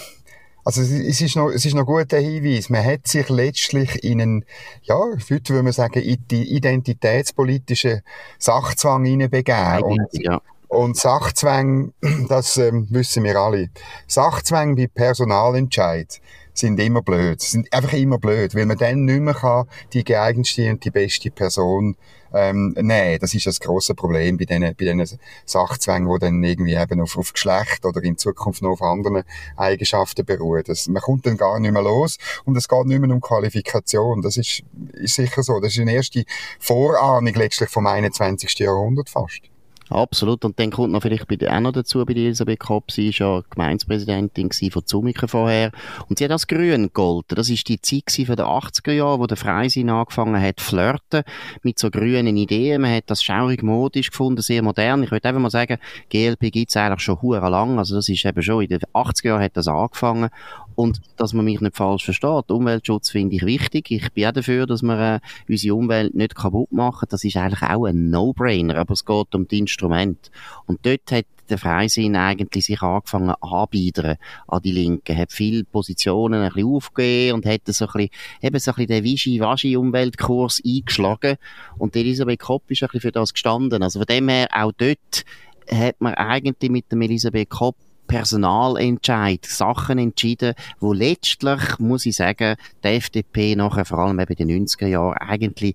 also 0.64 0.80
es 0.80 1.20
ist 1.20 1.36
noch, 1.36 1.50
es 1.50 1.66
ist 1.66 1.74
noch 1.74 1.84
guter 1.84 2.18
Hinweis. 2.18 2.70
Man 2.70 2.84
hat 2.84 3.06
sich 3.06 3.28
letztlich 3.28 4.02
in 4.02 4.20
einen, 4.20 4.44
ja, 4.82 4.96
heute 4.96 5.28
würde 5.28 5.62
man 5.62 5.72
sagen, 5.72 6.00
in 6.00 6.24
die 6.30 6.54
identitätspolitische 6.56 8.02
Sachzwang 8.38 9.04
hineinbegeben. 9.04 9.82
Und, 9.82 10.08
ja. 10.12 10.40
und 10.68 10.96
Sachzwang, 10.96 11.92
das 12.28 12.56
ähm, 12.56 12.86
wissen 12.90 13.24
wir 13.24 13.36
alle. 13.36 13.68
Sachzwang 14.06 14.74
bei 14.74 14.86
Personalentscheid, 14.86 16.20
sind 16.54 16.80
immer 16.80 17.02
blöd. 17.02 17.42
Sind 17.42 17.70
einfach 17.72 17.92
immer 17.92 18.18
blöd, 18.18 18.54
weil 18.54 18.66
man 18.66 18.78
dann 18.78 19.04
nicht 19.04 19.20
mehr 19.20 19.34
kann, 19.34 19.66
die 19.92 20.04
geeignetste 20.04 20.70
und 20.70 20.84
die 20.84 20.90
beste 20.90 21.30
Person 21.30 21.96
ähm, 22.34 22.74
nehmen. 22.76 23.18
Das 23.20 23.34
ist 23.34 23.46
das 23.46 23.60
große 23.60 23.94
Problem 23.94 24.36
bei 24.36 24.44
diesen, 24.44 24.62
bei 24.62 24.72
diesen 24.72 25.18
Sachzwängen, 25.46 26.12
die 26.12 26.18
dann 26.18 26.42
irgendwie 26.42 26.74
eben 26.74 27.00
auf, 27.00 27.16
auf 27.16 27.32
Geschlecht 27.32 27.84
oder 27.84 28.02
in 28.02 28.18
Zukunft 28.18 28.62
noch 28.62 28.72
auf 28.72 28.82
anderen 28.82 29.22
Eigenschaften 29.56 30.24
beruhen. 30.24 30.64
Das, 30.66 30.88
man 30.88 31.02
kommt 31.02 31.26
dann 31.26 31.36
gar 31.36 31.58
nicht 31.60 31.72
mehr 31.72 31.82
los 31.82 32.18
und 32.44 32.56
es 32.56 32.68
geht 32.68 32.86
nicht 32.86 33.00
mehr 33.00 33.10
um 33.10 33.20
Qualifikation. 33.20 34.22
Das 34.22 34.36
ist, 34.36 34.62
ist 34.92 35.14
sicher 35.14 35.42
so. 35.42 35.60
Das 35.60 35.72
ist 35.72 35.80
eine 35.80 35.94
erste 35.94 36.24
Vorahnung 36.58 37.34
letztlich 37.34 37.70
vom 37.70 37.86
21. 37.86 38.58
Jahrhundert 38.58 39.08
fast. 39.08 39.53
Absolut. 39.90 40.44
Und 40.44 40.58
dann 40.58 40.70
kommt 40.70 40.92
noch 40.92 41.02
vielleicht 41.02 41.28
bei 41.28 41.50
auch 41.50 41.60
noch 41.60 41.72
dazu, 41.72 42.04
bei 42.04 42.14
Elisabeth 42.14 42.60
Kopp, 42.60 42.90
sie 42.90 43.08
ist 43.08 43.18
ja 43.18 43.42
Gemeindepräsidentin 43.50 44.50
von 44.70 44.86
Zumiken 44.86 45.28
vorher. 45.28 45.72
Und 46.08 46.18
sie 46.18 46.24
hat 46.24 46.32
als 46.32 46.46
Grün 46.46 46.84
gegolten. 46.84 47.36
Das 47.36 47.50
ist 47.50 47.68
die 47.68 47.80
Zeit 47.80 48.26
von 48.26 48.36
den 48.36 48.46
80er 48.46 48.92
Jahren, 48.92 49.20
wo 49.20 49.26
der 49.26 49.36
Freisinn 49.36 49.90
angefangen 49.90 50.40
hat 50.40 50.60
flirten 50.60 51.22
mit 51.62 51.78
so 51.78 51.90
grünen 51.90 52.36
Ideen. 52.36 52.82
Man 52.82 52.94
hat 52.94 53.04
das 53.08 53.22
schaurig 53.22 53.62
modisch 53.62 54.10
gefunden, 54.10 54.40
sehr 54.40 54.62
modern. 54.62 55.02
Ich 55.02 55.10
würde 55.10 55.28
einfach 55.28 55.40
mal 55.40 55.50
sagen, 55.50 55.78
GLP 56.08 56.50
gibt's 56.50 56.76
eigentlich 56.76 57.00
schon 57.00 57.20
hure 57.20 57.48
lang. 57.50 57.78
Also 57.78 57.94
das 57.96 58.08
ist 58.08 58.24
eben 58.24 58.42
schon 58.42 58.62
in 58.62 58.68
den 58.68 58.80
80er 58.94 59.26
Jahren 59.26 59.42
hat 59.42 59.56
das 59.56 59.68
angefangen. 59.68 60.30
Und 60.74 61.00
dass 61.16 61.32
man 61.32 61.44
mich 61.44 61.60
nicht 61.60 61.76
falsch 61.76 62.04
versteht, 62.04 62.50
Umweltschutz 62.50 63.10
finde 63.10 63.36
ich 63.36 63.44
wichtig. 63.44 63.90
Ich 63.90 64.12
bin 64.12 64.26
auch 64.26 64.32
dafür, 64.32 64.66
dass 64.66 64.82
wir 64.82 65.16
äh, 65.16 65.20
unsere 65.48 65.74
Umwelt 65.74 66.14
nicht 66.14 66.34
kaputt 66.34 66.72
machen. 66.72 67.06
Das 67.10 67.24
ist 67.24 67.36
eigentlich 67.36 67.62
auch 67.62 67.84
ein 67.84 68.10
No-Brainer, 68.10 68.76
aber 68.76 68.92
es 68.92 69.04
geht 69.04 69.34
um 69.34 69.46
die 69.48 69.58
Instrumente. 69.58 70.30
Und 70.66 70.84
dort 70.84 71.10
hat 71.12 71.26
der 71.50 71.58
Freisinn 71.58 72.16
eigentlich 72.16 72.64
sich 72.64 72.80
angefangen 72.82 73.34
anbiedern 73.40 74.16
an 74.48 74.62
die 74.62 74.72
Linken, 74.72 75.16
hat 75.16 75.32
viele 75.32 75.64
Positionen 75.64 76.42
ein 76.42 76.52
bisschen 76.52 76.68
aufgegeben 76.68 77.34
und 77.34 77.46
hat 77.46 77.60
so 77.66 77.86
ein 77.86 77.92
bisschen, 77.92 78.10
eben 78.42 78.58
so 78.58 78.70
ein 78.70 78.74
bisschen 78.74 78.88
den 78.88 79.04
Wischi-Waschi-Umweltkurs 79.04 80.62
eingeschlagen. 80.64 81.36
Und 81.78 81.96
Elisabeth 81.96 82.40
Kopp 82.40 82.70
ist 82.70 82.82
ein 82.82 82.88
bisschen 82.88 83.00
für 83.00 83.12
das 83.12 83.32
gestanden. 83.32 83.82
Also 83.82 84.00
von 84.00 84.06
dem 84.06 84.28
her, 84.28 84.48
auch 84.52 84.72
dort 84.72 85.24
hat 85.70 86.00
man 86.00 86.14
eigentlich 86.14 86.70
mit 86.70 86.90
dem 86.92 87.02
Elisabeth 87.02 87.50
Kopp 87.50 87.76
Personalentscheid, 88.06 89.44
Sachen 89.44 89.98
entschieden, 89.98 90.54
wo 90.80 90.92
letztlich, 90.92 91.78
muss 91.78 92.06
ich 92.06 92.16
sagen, 92.16 92.56
die 92.82 92.88
FDP 92.88 93.56
nachher, 93.56 93.84
vor 93.84 93.98
allem 93.98 94.20
eben 94.20 94.34
in 94.34 94.48
den 94.48 94.66
90er 94.66 94.86
Jahren, 94.86 95.16
eigentlich, 95.18 95.74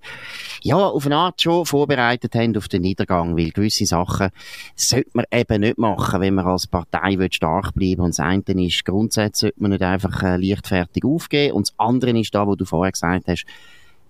ja, 0.62 0.76
auf 0.76 1.06
eine 1.06 1.16
Art 1.16 1.40
schon 1.40 1.66
vorbereitet 1.66 2.34
haben 2.34 2.56
auf 2.56 2.68
den 2.68 2.82
Niedergang, 2.82 3.36
weil 3.36 3.50
gewisse 3.50 3.86
Sachen 3.86 4.30
sollte 4.74 5.10
man 5.12 5.26
eben 5.32 5.60
nicht 5.60 5.78
machen, 5.78 6.20
wenn 6.20 6.34
man 6.34 6.46
als 6.46 6.66
Partei 6.66 7.18
will 7.18 7.32
stark 7.32 7.74
bleiben 7.74 8.02
und 8.02 8.10
das 8.10 8.20
eine 8.20 8.42
ist, 8.66 8.84
grundsätzlich 8.84 9.40
sollte 9.40 9.62
man 9.62 9.70
nicht 9.72 9.82
einfach 9.82 10.22
äh, 10.22 10.36
leichtfertig 10.36 11.04
aufgeben 11.04 11.54
und 11.54 11.68
das 11.68 11.74
andere 11.78 12.18
ist 12.18 12.34
da, 12.34 12.46
wo 12.46 12.54
du 12.54 12.64
vorher 12.64 12.92
gesagt 12.92 13.26
hast, 13.28 13.44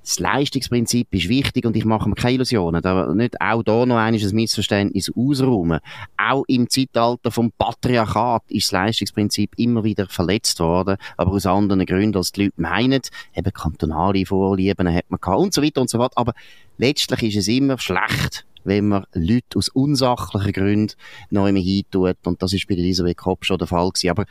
das 0.02 0.19
Leistungsprinzip 0.19 1.09
ist 1.12 1.28
wichtig 1.28 1.66
und 1.66 1.76
ich 1.76 1.85
mache 1.85 2.09
mir 2.09 2.14
keine 2.14 2.35
Illusionen. 2.35 2.80
Da 2.83 3.12
nicht 3.14 3.40
auch 3.40 3.62
da 3.62 3.85
noch 3.85 3.97
ein 3.97 4.14
Missverständnis 4.14 5.11
ausräumen. 5.14 5.80
Auch 6.16 6.45
im 6.49 6.69
Zeitalter 6.71 7.30
vom 7.30 7.52
Patriarchat 7.52 8.42
ist 8.49 8.69
das 8.69 8.73
Leistungsprinzip 8.73 9.52
immer 9.57 9.85
wieder 9.85 10.07
verletzt 10.07 10.59
worden, 10.61 10.97
aber 11.16 11.33
aus 11.33 11.47
anderen 11.47 11.85
Gründen, 11.85 12.16
als 12.16 12.33
die 12.33 12.45
Leute 12.45 12.61
meinen. 12.61 13.02
Eben 13.35 13.52
kantonale 13.52 14.25
Vorlieben 14.25 14.92
hat 14.92 15.04
man 15.11 15.21
gehabt 15.21 15.38
und 15.38 15.54
so 15.54 15.62
weiter 15.62 15.80
und 15.80 15.90
so 15.90 15.99
fort. 15.99 16.12
Aber 16.16 16.33
letztlich 16.78 17.23
ist 17.23 17.37
es 17.37 17.49
immer 17.49 17.78
schlecht, 17.78 18.47
wenn 18.64 18.88
man 18.88 19.04
Leute 19.12 19.59
aus 19.59 19.69
unsachlichen 19.69 20.52
Gründen 20.52 20.95
noch 21.30 21.47
immer 21.47 21.61
hintut. 21.61 22.16
Und 22.25 22.42
das 22.42 22.52
ist 22.52 22.66
bei 22.66 22.75
Elisabeth 22.75 23.19
Kopp 23.19 23.45
schon 23.45 23.59
der 23.59 23.66
Fall 23.66 23.90
gewesen. 23.90 24.11
Aber 24.11 24.25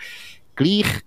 gleich 0.55 1.03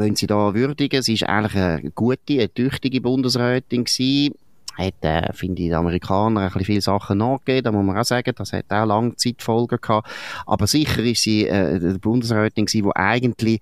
wenn 0.00 0.16
sie 0.16 0.26
da 0.26 0.54
würdigen. 0.54 1.02
Sie 1.02 1.14
ist 1.14 1.24
eigentlich 1.24 1.62
eine 1.62 1.90
gute, 1.94 2.34
eine 2.34 2.52
tüchtige 2.52 3.00
Bundesrätin 3.00 3.84
gewesen. 3.84 4.34
Hat, 4.78 4.94
äh, 5.02 5.32
finde 5.32 5.62
ich, 5.62 5.68
die 5.68 5.74
Amerikaner 5.74 6.42
ein 6.42 6.46
bisschen 6.46 6.64
viele 6.64 6.80
Sachen 6.80 7.18
nachgegeben, 7.18 7.64
da 7.64 7.72
muss 7.72 7.84
man 7.84 7.98
auch 7.98 8.04
sagen, 8.04 8.32
das 8.34 8.52
hat 8.52 8.66
auch 8.70 8.86
lange 8.86 9.14
Zeitfolgen 9.16 9.78
gehabt. 9.80 10.08
Aber 10.46 10.66
sicher 10.66 11.02
ist 11.02 11.22
sie 11.22 11.46
äh, 11.46 11.76
eine 11.76 11.98
Bundesrätin 11.98 12.66
gewesen, 12.66 12.86
die 12.86 12.96
eigentlich 12.96 13.60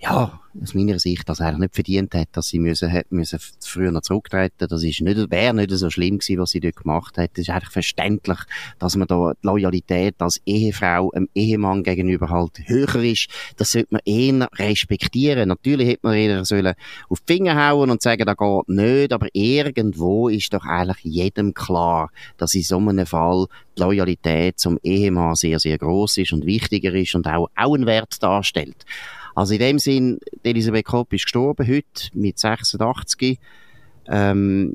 ja, 0.00 0.40
aus 0.60 0.74
meiner 0.74 0.98
Sicht, 0.98 1.28
das 1.28 1.40
eigentlich 1.40 1.58
nicht 1.58 1.74
verdient 1.74 2.14
hat, 2.14 2.28
dass 2.32 2.48
sie 2.48 2.58
müssen, 2.58 2.92
hat, 2.92 3.10
müssen 3.10 3.38
früher 3.60 3.90
noch 3.90 4.02
zurücktreten. 4.02 4.66
Das 4.68 4.82
ist 4.82 5.00
nicht, 5.00 5.30
wäre 5.30 5.54
nicht 5.54 5.70
so 5.70 5.90
schlimm 5.90 6.18
gewesen, 6.18 6.40
was 6.40 6.50
sie 6.50 6.60
dort 6.60 6.76
gemacht 6.76 7.18
hat. 7.18 7.30
Es 7.34 7.40
ist 7.40 7.50
eigentlich 7.50 7.70
verständlich, 7.70 8.38
dass 8.78 8.96
man 8.96 9.06
da 9.08 9.32
die 9.34 9.46
Loyalität 9.46 10.16
als 10.18 10.40
Ehefrau 10.46 11.10
einem 11.10 11.28
Ehemann 11.34 11.82
gegenüber 11.82 12.28
halt 12.30 12.52
höher 12.66 12.96
ist. 12.96 13.28
Das 13.56 13.72
sollte 13.72 13.88
man 13.90 14.00
eher 14.04 14.48
respektieren. 14.54 15.48
Natürlich 15.48 15.88
hätte 15.88 16.06
man 16.06 16.14
eher 16.14 16.44
sollen 16.44 16.74
auf 17.08 17.20
die 17.20 17.34
Finger 17.34 17.68
hauen 17.68 17.90
und 17.90 18.02
sagen, 18.02 18.24
da 18.24 18.34
geht 18.34 18.68
nicht, 18.68 19.12
aber 19.12 19.28
irgendwo 19.32 20.28
ist 20.28 20.52
doch 20.52 20.64
eigentlich 20.64 21.04
jedem 21.04 21.54
klar, 21.54 22.10
dass 22.36 22.54
in 22.54 22.62
so 22.62 22.78
einem 22.78 23.06
Fall 23.06 23.46
die 23.76 23.82
Loyalität 23.82 24.58
zum 24.58 24.78
Ehemann 24.82 25.34
sehr, 25.34 25.58
sehr 25.58 25.78
groß 25.78 26.18
ist 26.18 26.32
und 26.32 26.46
wichtiger 26.46 26.94
ist 26.94 27.14
und 27.14 27.26
auch, 27.26 27.48
auch 27.54 27.74
einen 27.74 27.86
Wert 27.86 28.22
darstellt. 28.22 28.84
Also 29.38 29.54
in 29.54 29.60
dem 29.60 29.78
Sinn, 29.78 30.18
Elisabeth 30.42 30.86
Kopp 30.86 31.12
ist 31.12 31.26
gestorben 31.26 31.64
heute 31.64 32.10
mit 32.12 32.40
86. 32.40 33.38
Ähm, 34.08 34.74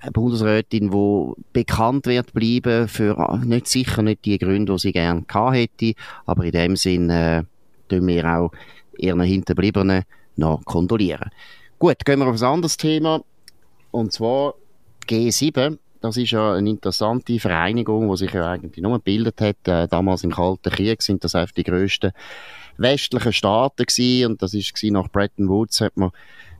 eine 0.00 0.12
Bundesrätin, 0.12 0.90
die 0.90 1.32
bekannt 1.54 2.04
wird 2.04 2.34
bleiben 2.34 2.88
für 2.88 3.40
nicht 3.42 3.68
sicher 3.68 4.02
nicht 4.02 4.26
die 4.26 4.36
Gründe, 4.36 4.74
die 4.74 4.78
sie 4.78 4.92
gerne 4.92 5.22
gehabt 5.22 5.56
hätte, 5.56 5.94
aber 6.26 6.44
in 6.44 6.52
dem 6.52 6.76
Sinn 6.76 7.08
äh, 7.08 7.44
tun 7.88 8.06
wir 8.06 8.26
auch 8.26 8.50
ihren 8.98 9.22
Hinterbliebenen 9.22 10.02
noch 10.36 10.62
kondolieren. 10.66 11.30
Gut, 11.78 12.04
gehen 12.04 12.18
wir 12.18 12.26
auf 12.26 12.42
ein 12.42 12.46
anderes 12.46 12.76
Thema 12.76 13.24
und 13.92 14.12
zwar 14.12 14.56
G7. 15.08 15.78
Das 16.02 16.18
ist 16.18 16.32
ja 16.32 16.52
eine 16.52 16.68
interessante 16.68 17.40
Vereinigung, 17.40 18.10
die 18.10 18.16
sich 18.18 18.32
ja 18.34 18.46
eigentlich 18.46 18.82
nur 18.82 18.98
gebildet 18.98 19.40
hat. 19.40 19.66
Äh, 19.66 19.88
damals 19.88 20.22
im 20.22 20.32
Kalten 20.32 20.70
Krieg 20.70 21.00
sind 21.00 21.24
das 21.24 21.34
einfach 21.34 21.54
die 21.54 21.64
grössten 21.64 22.12
westlichen 22.76 23.32
Staaten 23.32 23.84
gewesen, 23.84 24.32
und 24.32 24.42
das 24.42 24.54
ist 24.54 24.72
nach 24.84 25.08
Bretton 25.08 25.48
Woods 25.48 25.80
hat 25.80 25.96
man 25.96 26.10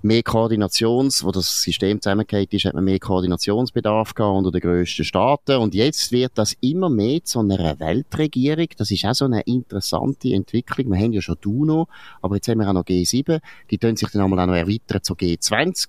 mehr 0.05 0.23
Koordinations, 0.23 1.25
wo 1.25 1.31
das 1.31 1.63
System 1.63 2.01
zusammengeht 2.01 2.53
ist, 2.53 2.67
hat 2.67 2.75
man 2.75 2.85
mehr 2.85 2.99
Koordinationsbedarf 2.99 4.15
gehabt 4.15 4.37
unter 4.37 4.51
den 4.51 4.61
grössten 4.61 5.05
Staaten 5.05 5.57
und 5.57 5.75
jetzt 5.75 6.13
wird 6.13 6.33
das 6.35 6.55
immer 6.61 6.91
mehr 6.91 7.25
zu 7.25 7.41
einer 7.41 7.81
Weltregierung. 7.81 8.69
Das 8.77 8.91
ist 8.91 9.05
auch 9.07 9.15
so 9.15 9.25
eine 9.25 9.41
interessante 9.43 10.35
Entwicklung. 10.35 10.91
Wir 10.93 10.99
haben 10.99 11.15
ja 11.15 11.23
schon 11.23 11.37
DUNO, 11.41 11.89
aber 12.21 12.35
jetzt 12.35 12.49
haben 12.49 12.61
wir 12.61 12.69
auch 12.69 12.75
noch 12.75 12.85
G7. 12.85 13.41
Die 13.71 13.79
tun 13.79 13.97
sich 13.97 14.11
dann 14.11 14.23
einmal 14.23 14.41
auch 14.41 14.47
noch 14.47 14.55
erweitern 14.55 15.03
zu 15.03 15.15
G20 15.15 15.89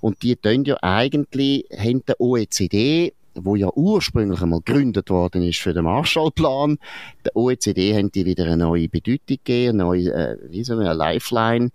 und 0.00 0.22
die 0.22 0.36
tun 0.36 0.64
ja 0.64 0.78
eigentlich, 0.80 1.66
haben 1.76 2.02
der 2.06 2.18
OECD 2.18 3.12
wo 3.34 3.56
ja 3.56 3.68
ursprünglich 3.74 4.40
einmal 4.42 4.60
gegründet 4.60 5.10
worden 5.10 5.42
ist 5.42 5.58
für 5.58 5.72
den 5.72 5.84
Marshallplan. 5.84 6.78
Der 7.24 7.36
OECD 7.36 7.94
haben 7.96 8.10
die 8.12 8.26
wieder 8.26 8.44
eine 8.44 8.56
neue 8.56 8.88
Bedeutung 8.88 9.20
gegeben, 9.26 9.80
eine 9.80 9.84
neue, 9.84 10.12
äh, 10.12 10.36
wie 10.50 10.64
so 10.64 10.74
eine 10.74 10.94
Lifeline. 10.94 11.70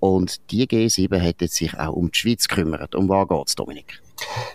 Und 0.00 0.50
die 0.50 0.66
G7 0.66 1.20
hat 1.20 1.40
jetzt 1.40 1.56
sich 1.56 1.78
auch 1.78 1.94
um 1.94 2.10
die 2.10 2.18
Schweiz 2.18 2.46
gekümmert. 2.46 2.94
Um 2.94 3.08
was 3.08 3.28
geht's, 3.28 3.54
Dominik? 3.56 4.00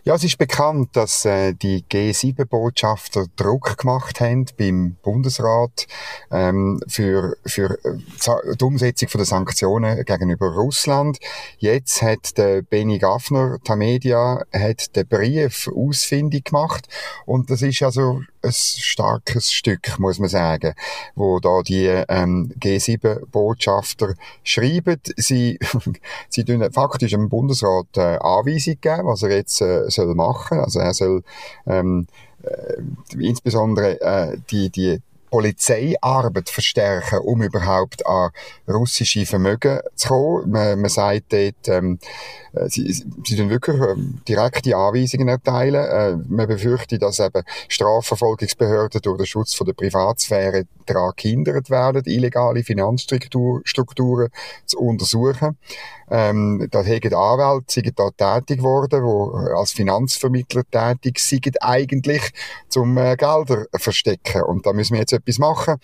Ja, 0.03 0.15
es 0.15 0.23
ist 0.23 0.37
bekannt, 0.37 0.89
dass 0.93 1.25
äh, 1.25 1.53
die 1.53 1.83
G7-Botschafter 1.89 3.27
Druck 3.35 3.77
gemacht 3.77 4.19
haben 4.19 4.45
beim 4.57 4.95
Bundesrat 5.01 5.87
ähm, 6.31 6.81
für, 6.87 7.37
für 7.45 7.77
äh, 7.85 8.55
die 8.55 8.63
Umsetzung 8.63 9.09
der 9.13 9.25
Sanktionen 9.25 10.03
gegenüber 10.03 10.47
Russland. 10.53 11.19
Jetzt 11.57 12.01
hat 12.01 12.37
der 12.37 12.61
Benny 12.61 12.99
Gaffner, 12.99 13.59
Tamedia, 13.63 14.43
hat 14.53 14.95
den 14.95 15.07
Brief 15.07 15.69
ausfindig 15.73 16.45
gemacht 16.45 16.87
und 17.25 17.49
das 17.49 17.61
ist 17.61 17.81
also 17.83 18.21
ein 18.43 18.51
starkes 18.51 19.53
Stück, 19.53 19.99
muss 19.99 20.19
man 20.19 20.27
sagen, 20.27 20.73
wo 21.15 21.39
da 21.39 21.61
die 21.61 21.85
ähm, 21.85 22.51
G7-Botschafter 22.59 24.15
schreiben. 24.43 24.99
Sie, 25.15 25.59
sie 26.29 26.43
tun 26.43 26.67
faktisch 26.71 27.11
dem 27.11 27.29
Bundesrat 27.29 27.87
äh, 27.95 28.17
Anweisung 28.19 28.77
geben, 28.81 29.07
was 29.07 29.23
er 29.23 29.31
jetzt 29.31 29.52
äh, 29.61 29.89
soll 29.89 30.15
machen. 30.15 30.59
Also 30.59 30.79
er 30.79 30.93
soll 30.93 31.23
ähm, 31.65 32.07
äh, 32.43 32.81
insbesondere 33.19 34.01
äh, 34.01 34.37
die, 34.49 34.69
die 34.69 35.01
Polizeiarbeit 35.33 36.49
verstärken, 36.49 37.19
um 37.19 37.41
überhaupt 37.41 38.05
an 38.05 38.29
russische 38.67 39.25
Vermögen 39.25 39.79
zu 39.95 40.09
kommen. 40.09 40.51
Man, 40.51 40.79
man 40.79 40.89
sagt 40.91 41.33
dort, 41.33 41.67
ähm, 41.67 41.97
äh, 41.97 42.07
sie, 42.69 42.91
sie 42.91 43.35
tun 43.35 43.49
wirklich 43.49 43.79
ähm, 43.81 44.21
direkte 44.27 44.75
Anweisungen 44.75 45.27
erteilen. 45.27 45.83
Äh, 45.83 46.17
man 46.27 46.47
befürchtet, 46.47 47.01
dass 47.01 47.19
eben 47.19 47.43
Strafverfolgungsbehörden 47.67 49.01
durch 49.01 49.17
den 49.17 49.25
Schutz 49.25 49.53
von 49.53 49.65
der 49.65 49.73
Privatsphäre 49.73 50.65
daran 50.85 51.13
gehindert 51.15 51.69
werden, 51.69 52.03
illegale 52.05 52.63
Finanzstrukturen 52.63 54.29
zu 54.65 54.79
untersuchen. 54.79 55.57
Ähm, 56.11 56.67
da 56.69 56.83
haben 56.83 57.13
Anwälte 57.13 57.65
sind 57.67 57.93
da 57.97 58.09
tätig 58.11 58.59
geworden, 58.59 59.03
die 59.03 59.53
als 59.53 59.71
Finanzvermittler 59.71 60.63
tätig 60.69 61.19
sind 61.19 61.61
eigentlich, 61.61 62.31
zum 62.69 62.97
äh, 62.97 63.15
Gelder 63.15 63.65
verstecken. 63.75 64.43
Und 64.43 64.65
da 64.65 64.73
müssen 64.73 64.93
wir 64.93 64.99
jetzt 64.99 65.13
etwas 65.13 65.39
machen. 65.39 65.75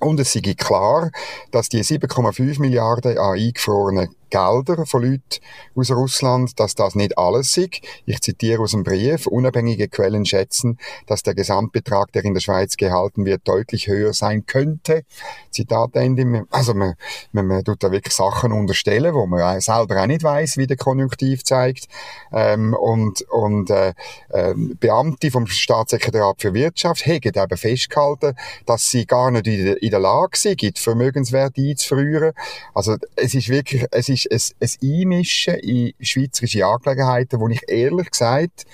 Und 0.00 0.18
es 0.18 0.32
sei 0.32 0.54
klar, 0.56 1.10
dass 1.50 1.68
die 1.68 1.84
7,5 1.84 2.60
Milliarden 2.60 3.18
an 3.18 3.34
eingefrorenen 3.34 4.08
Gelder 4.32 4.86
von 4.86 5.02
Leuten 5.02 5.44
aus 5.76 5.90
Russland, 5.90 6.58
dass 6.58 6.74
das 6.74 6.94
nicht 6.94 7.18
alles 7.18 7.56
ist. 7.58 7.80
Ich 8.06 8.20
zitiere 8.20 8.62
aus 8.62 8.70
dem 8.70 8.82
Brief, 8.82 9.26
unabhängige 9.26 9.88
Quellen 9.88 10.24
schätzen, 10.24 10.78
dass 11.06 11.22
der 11.22 11.34
Gesamtbetrag, 11.34 12.12
der 12.12 12.24
in 12.24 12.32
der 12.32 12.40
Schweiz 12.40 12.78
gehalten 12.78 13.26
wird, 13.26 13.46
deutlich 13.46 13.88
höher 13.88 14.14
sein 14.14 14.46
könnte. 14.46 15.04
Zitat 15.50 15.94
Ende. 15.96 16.46
Also 16.50 16.72
man, 16.72 16.94
man, 17.32 17.46
man 17.46 17.62
tut 17.62 17.82
da 17.82 17.92
wirklich 17.92 18.14
Sachen 18.14 18.52
unterstellen, 18.52 19.14
wo 19.14 19.26
man 19.26 19.60
selber 19.60 20.00
auch 20.00 20.06
nicht 20.06 20.22
weiß, 20.22 20.56
wie 20.56 20.66
der 20.66 20.78
Konjunktiv 20.78 21.44
zeigt. 21.44 21.88
Ähm, 22.32 22.74
und 22.74 23.22
und 23.28 23.68
äh, 23.70 23.92
äh, 24.30 24.54
Beamte 24.56 25.30
vom 25.30 25.46
Staatssekretariat 25.46 26.40
für 26.40 26.54
Wirtschaft 26.54 27.06
haben 27.06 27.20
eben 27.22 27.56
festgehalten, 27.56 28.34
dass 28.64 28.90
sie 28.90 29.04
gar 29.04 29.30
nicht 29.30 29.46
in 29.46 29.64
der, 29.64 29.82
in 29.82 29.90
der 29.90 30.00
Lage 30.00 30.38
sind, 30.38 30.78
Vermögenswerte 30.78 31.60
einzufrieren. 31.60 32.32
Also 32.72 32.96
es 33.16 33.34
ist 33.34 33.48
wirklich, 33.48 33.84
es 33.90 34.08
ist 34.08 34.21
ist 34.26 34.54
ein, 34.60 34.68
ein 34.68 35.02
Einmischen 35.02 35.54
in 35.54 35.92
schweizerische 36.00 36.66
Angelegenheiten, 36.66 37.40
wo 37.40 37.48
ich 37.48 37.62
ehrlich 37.68 38.10
gesagt 38.10 38.64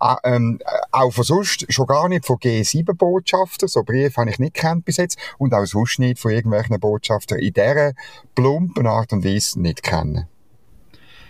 äh, 0.00 0.14
ähm, 0.24 0.60
auch 0.90 1.12
von 1.12 1.24
sonst 1.24 1.72
schon 1.72 1.86
gar 1.86 2.08
nicht 2.08 2.26
von 2.26 2.36
G7-Botschaftern, 2.36 3.68
so 3.68 3.82
Briefe 3.82 4.20
habe 4.20 4.30
ich 4.30 4.38
nicht 4.38 4.54
kennt 4.54 4.84
bis 4.84 4.96
jetzt, 4.96 5.18
und 5.38 5.54
auch 5.54 5.64
sonst 5.64 5.98
nicht 5.98 6.18
von 6.18 6.32
irgendwelchen 6.32 6.78
Botschaftern 6.80 7.38
in 7.38 7.52
dieser 7.52 7.92
plumpen 8.34 8.86
Art 8.86 9.12
und 9.12 9.24
Weise 9.24 9.60
nicht 9.60 9.82
kennen. 9.82 10.26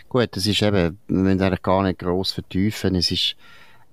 Gut, 0.08 0.36
das 0.36 0.46
ist 0.46 0.60
eben, 0.62 0.98
wir 1.08 1.16
müssen 1.16 1.40
eigentlich 1.40 1.62
gar 1.62 1.82
nicht 1.82 1.98
gross 1.98 2.32
vertiefen, 2.32 2.94
es 2.94 3.10
ist 3.10 3.36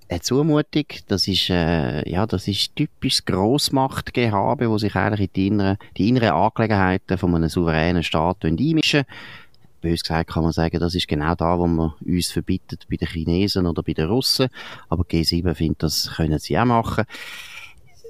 eine 0.10 0.22
Zumutung, 0.22 0.86
das 1.08 1.28
ist, 1.28 1.50
äh, 1.50 2.10
ja, 2.10 2.26
das 2.26 2.48
ist 2.48 2.76
typisch 2.76 3.24
Grossmachtgehabe, 3.26 4.70
wo 4.70 4.78
sich 4.78 4.96
eigentlich 4.96 5.28
in 5.28 5.34
die 5.34 5.48
inneren, 5.48 5.78
die 5.98 6.10
inneren 6.10 6.32
Angelegenheiten 6.32 7.18
von 7.18 7.36
einem 7.36 7.48
souveränen 7.48 8.04
Staat 8.04 8.44
einmischen 8.44 9.06
bös 9.80 10.02
gesagt 10.02 10.30
kann 10.30 10.44
man 10.44 10.52
sagen, 10.52 10.80
das 10.80 10.96
ist 10.96 11.08
genau 11.08 11.36
da, 11.36 11.58
wo 11.58 11.68
man 11.68 11.94
uns 12.06 12.32
verbietet 12.32 12.86
bei 12.90 12.98
den 12.98 13.08
Chinesen 13.08 13.66
oder 13.66 13.84
bei 13.84 13.94
den 13.94 14.08
Russen. 14.08 14.48
Aber 14.90 15.04
G7 15.04 15.54
findet, 15.56 15.84
das 15.84 16.12
können 16.16 16.40
sie 16.40 16.58
auch 16.58 16.66
machen. 16.66 17.06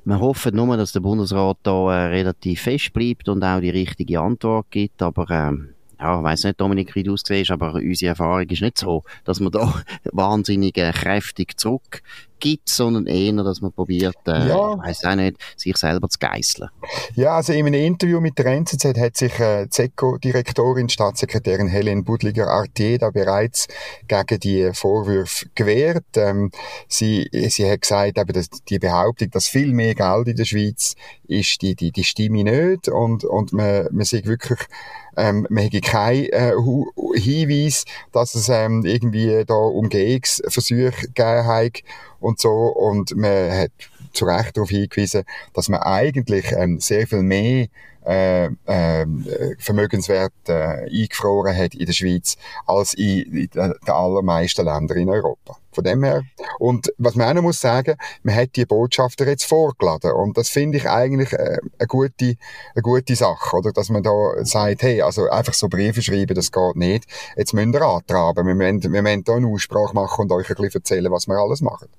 Wir 0.05 0.19
hoffen 0.19 0.55
nur, 0.55 0.77
dass 0.77 0.91
der 0.91 1.01
Bundesrat 1.01 1.57
da 1.63 1.93
äh, 1.93 2.07
relativ 2.07 2.61
fest 2.61 2.93
bleibt 2.93 3.29
und 3.29 3.43
auch 3.43 3.59
die 3.59 3.69
richtige 3.69 4.19
Antwort 4.21 4.67
gibt. 4.71 5.01
Aber 5.01 5.29
ähm, 5.29 5.75
ja, 5.99 6.17
ich 6.17 6.23
weiss 6.23 6.43
nicht, 6.45 6.59
Dominik, 6.61 6.95
wie 6.95 7.03
du 7.03 7.13
es 7.15 7.23
siehst, 7.25 7.51
aber 7.51 7.73
unsere 7.73 8.09
Erfahrung 8.09 8.47
ist 8.49 8.61
nicht 8.61 8.77
so, 8.77 9.03
dass 9.25 9.39
man 9.39 9.51
da 9.51 9.83
wahnsinnig 10.11 10.77
äh, 10.77 10.91
kräftig 10.91 11.59
zurück 11.59 12.01
gibt, 12.39 12.69
sondern 12.69 13.05
eher, 13.07 13.43
dass 13.43 13.61
man 13.61 13.71
probiert, 13.71 14.15
äh, 14.27 14.47
ja. 14.47 14.77
weiss 14.77 15.03
auch 15.03 15.15
nicht, 15.15 15.37
sich 15.55 15.75
selber 15.77 16.09
zu 16.09 16.19
geißeln. 16.19 16.69
Ja, 17.15 17.35
also 17.35 17.53
in 17.53 17.65
einem 17.65 17.73
Interview 17.73 18.19
mit 18.19 18.37
der 18.37 18.47
NZZ 18.47 18.97
hat 18.97 19.17
sich 19.17 19.39
äh, 19.39 19.67
ZECO-Direktorin, 19.69 20.89
Staatssekretärin 20.89 21.67
Helen 21.67 22.03
Budliger-Artier 22.03 22.97
da 22.97 23.09
bereits 23.09 23.67
gegen 24.07 24.39
die 24.39 24.71
Vorwürfe 24.73 25.47
gewehrt. 25.55 26.05
Ähm, 26.15 26.51
sie, 26.87 27.29
sie 27.49 27.69
hat 27.69 27.81
gesagt, 27.81 28.17
eben, 28.17 28.33
dass 28.33 28.49
die 28.49 28.79
Behauptung, 28.79 29.29
dass 29.31 29.47
viel 29.47 29.73
mehr 29.73 29.95
Geld 29.95 30.27
in 30.27 30.35
der 30.35 30.45
Schweiz 30.45 30.95
ist, 31.27 31.61
die, 31.61 31.75
die, 31.75 31.91
die 31.91 32.03
stimme 32.03 32.43
nicht 32.43 32.87
und, 32.87 33.23
und 33.23 33.53
man, 33.53 33.87
man 33.91 34.05
sieht 34.05 34.25
wirklich 34.25 34.59
ähm, 35.19 35.45
man 35.49 35.63
hätte 35.63 35.81
keinen 35.81 36.29
äh, 36.31 36.53
Hinweis, 37.15 37.83
dass 38.11 38.35
es 38.35 38.47
ähm, 38.47 38.85
irgendwie 38.85 39.43
da 39.45 39.55
Umgehungsversuche 39.55 41.07
gegeben 41.13 41.45
hat 41.45 41.81
und 42.19 42.39
so. 42.39 42.49
Und 42.49 43.15
man 43.15 43.51
hat 43.51 43.71
zu 44.13 44.25
Recht 44.25 44.57
darauf 44.57 44.69
hingewiesen, 44.69 45.23
dass 45.53 45.69
man 45.69 45.81
eigentlich 45.81 46.51
ähm, 46.51 46.79
sehr 46.79 47.07
viel 47.07 47.21
mehr 47.21 47.67
äh, 48.05 48.45
äh, 48.45 49.05
Vermögenswert 49.59 50.33
äh, 50.47 50.89
eingefroren 50.89 51.55
hat 51.55 51.75
in 51.75 51.85
der 51.85 51.93
Schweiz 51.93 52.37
als 52.65 52.93
in, 52.93 53.23
in 53.35 53.49
den 53.49 53.73
allermeisten 53.85 54.65
Ländern 54.65 54.97
in 54.97 55.09
Europa. 55.09 55.57
Von 55.71 55.83
dem 55.83 56.03
her. 56.03 56.23
Und 56.57 56.91
was 56.97 57.15
man 57.15 57.27
auch 57.27 57.33
noch 57.35 57.41
muss 57.43 57.61
sagen, 57.61 57.95
man 58.23 58.35
hat 58.35 58.55
die 58.55 58.65
Botschafter 58.65 59.27
jetzt 59.27 59.43
vorgeladen. 59.43 60.11
Und 60.13 60.37
das 60.37 60.49
finde 60.49 60.77
ich 60.77 60.89
eigentlich 60.89 61.33
äh, 61.33 61.59
eine, 61.77 61.87
gute, 61.87 62.35
eine 62.73 62.81
gute 62.81 63.15
Sache, 63.15 63.55
oder? 63.55 63.71
Dass 63.71 63.89
man 63.89 64.01
da 64.01 64.11
sagt, 64.43 64.81
hey, 64.81 65.01
also 65.01 65.29
einfach 65.29 65.53
so 65.53 65.69
Briefe 65.69 66.01
schreiben, 66.01 66.33
das 66.33 66.51
geht 66.51 66.75
nicht. 66.75 67.05
Jetzt 67.37 67.53
müsst 67.53 67.75
ihr 67.75 67.81
antraben. 67.81 68.47
Wir 68.47 68.55
müssen, 68.55 68.91
wir 68.91 69.01
müssen 69.03 69.23
da 69.23 69.35
eine 69.35 69.47
Aussprache 69.47 69.93
machen 69.93 70.23
und 70.23 70.31
euch 70.31 70.49
ein 70.49 70.55
bisschen 70.55 70.81
erzählen, 70.81 71.11
was 71.11 71.27
wir 71.27 71.37
alles 71.37 71.61
machen. 71.61 71.89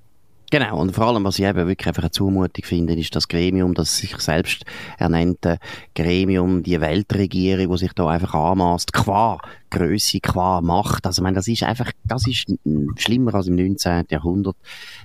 Genau, 0.51 0.81
und 0.81 0.91
vor 0.91 1.07
allem, 1.07 1.23
was 1.23 1.39
ich 1.39 1.45
eben 1.45 1.65
wirklich 1.65 1.87
einfach 1.87 2.03
eine 2.03 2.11
Zumutung 2.11 2.65
finde, 2.65 2.93
ist 2.93 3.15
das 3.15 3.29
Gremium, 3.29 3.73
das 3.73 3.95
sich 3.95 4.17
selbst 4.17 4.65
ernannte 4.97 5.59
Gremium, 5.95 6.61
die 6.61 6.81
Weltregierung, 6.81 7.69
wo 7.69 7.77
sich 7.77 7.93
da 7.93 8.09
einfach 8.09 8.33
anmaßt, 8.33 8.91
qua 8.91 9.39
Größe, 9.69 10.19
qua 10.19 10.59
Macht. 10.59 11.05
Also, 11.05 11.21
ich 11.21 11.23
meine, 11.23 11.35
das 11.35 11.47
ist 11.47 11.63
einfach, 11.63 11.93
das 12.03 12.27
ist 12.27 12.53
schlimmer 12.97 13.33
als 13.33 13.47
im 13.47 13.55
19. 13.55 14.07
Jahrhundert. 14.09 14.57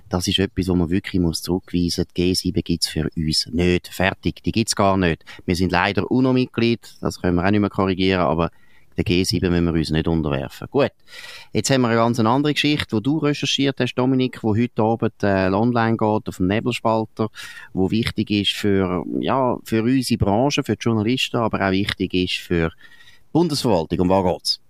Das 0.08 0.26
ist 0.26 0.40
etwas, 0.40 0.66
wo 0.66 0.74
man 0.74 0.90
wirklich 0.90 1.22
muss 1.22 1.42
zurückweisen. 1.42 2.06
Die 2.16 2.34
G7 2.34 2.62
gibt's 2.62 2.88
für 2.88 3.08
uns 3.14 3.46
nicht. 3.52 3.86
Fertig. 3.86 4.42
Die 4.42 4.50
gibt's 4.50 4.74
gar 4.74 4.96
nicht. 4.96 5.24
Wir 5.44 5.54
sind 5.54 5.70
leider 5.70 6.10
UNO-Mitglied. 6.10 6.96
Das 7.00 7.22
können 7.22 7.36
wir 7.36 7.46
auch 7.46 7.50
nicht 7.52 7.60
mehr 7.60 7.70
korrigieren, 7.70 8.22
aber 8.22 8.50
der 8.96 9.04
G7 9.04 9.48
müssen 9.50 9.66
wir 9.66 9.72
uns 9.74 9.90
nicht 9.90 10.08
unterwerfen. 10.08 10.68
Gut, 10.70 10.92
jetzt 11.52 11.70
haben 11.70 11.82
wir 11.82 11.88
eine 11.88 11.96
ganz 11.96 12.18
andere 12.18 12.52
Geschichte, 12.52 12.96
die 12.96 13.02
du 13.02 13.18
recherchiert 13.18 13.80
hast, 13.80 13.94
Dominik, 13.94 14.42
wo 14.42 14.56
heute 14.56 14.82
Abend 14.82 15.22
äh, 15.22 15.48
online 15.52 15.96
geht 15.96 16.28
auf 16.28 16.36
dem 16.36 16.46
Nebelspalter, 16.46 17.28
wo 17.72 17.90
wichtig 17.90 18.30
ist 18.30 18.52
für, 18.52 19.04
ja, 19.20 19.56
für 19.64 19.82
unsere 19.82 20.18
Branche, 20.18 20.62
für 20.62 20.76
die 20.76 20.82
Journalisten, 20.82 21.36
aber 21.36 21.66
auch 21.66 21.72
wichtig 21.72 22.14
ist 22.14 22.38
für 22.38 22.70
die 22.70 23.32
Bundesverwaltung. 23.32 24.00
Um 24.00 24.08
was 24.08 24.24
geht's? 24.24 24.60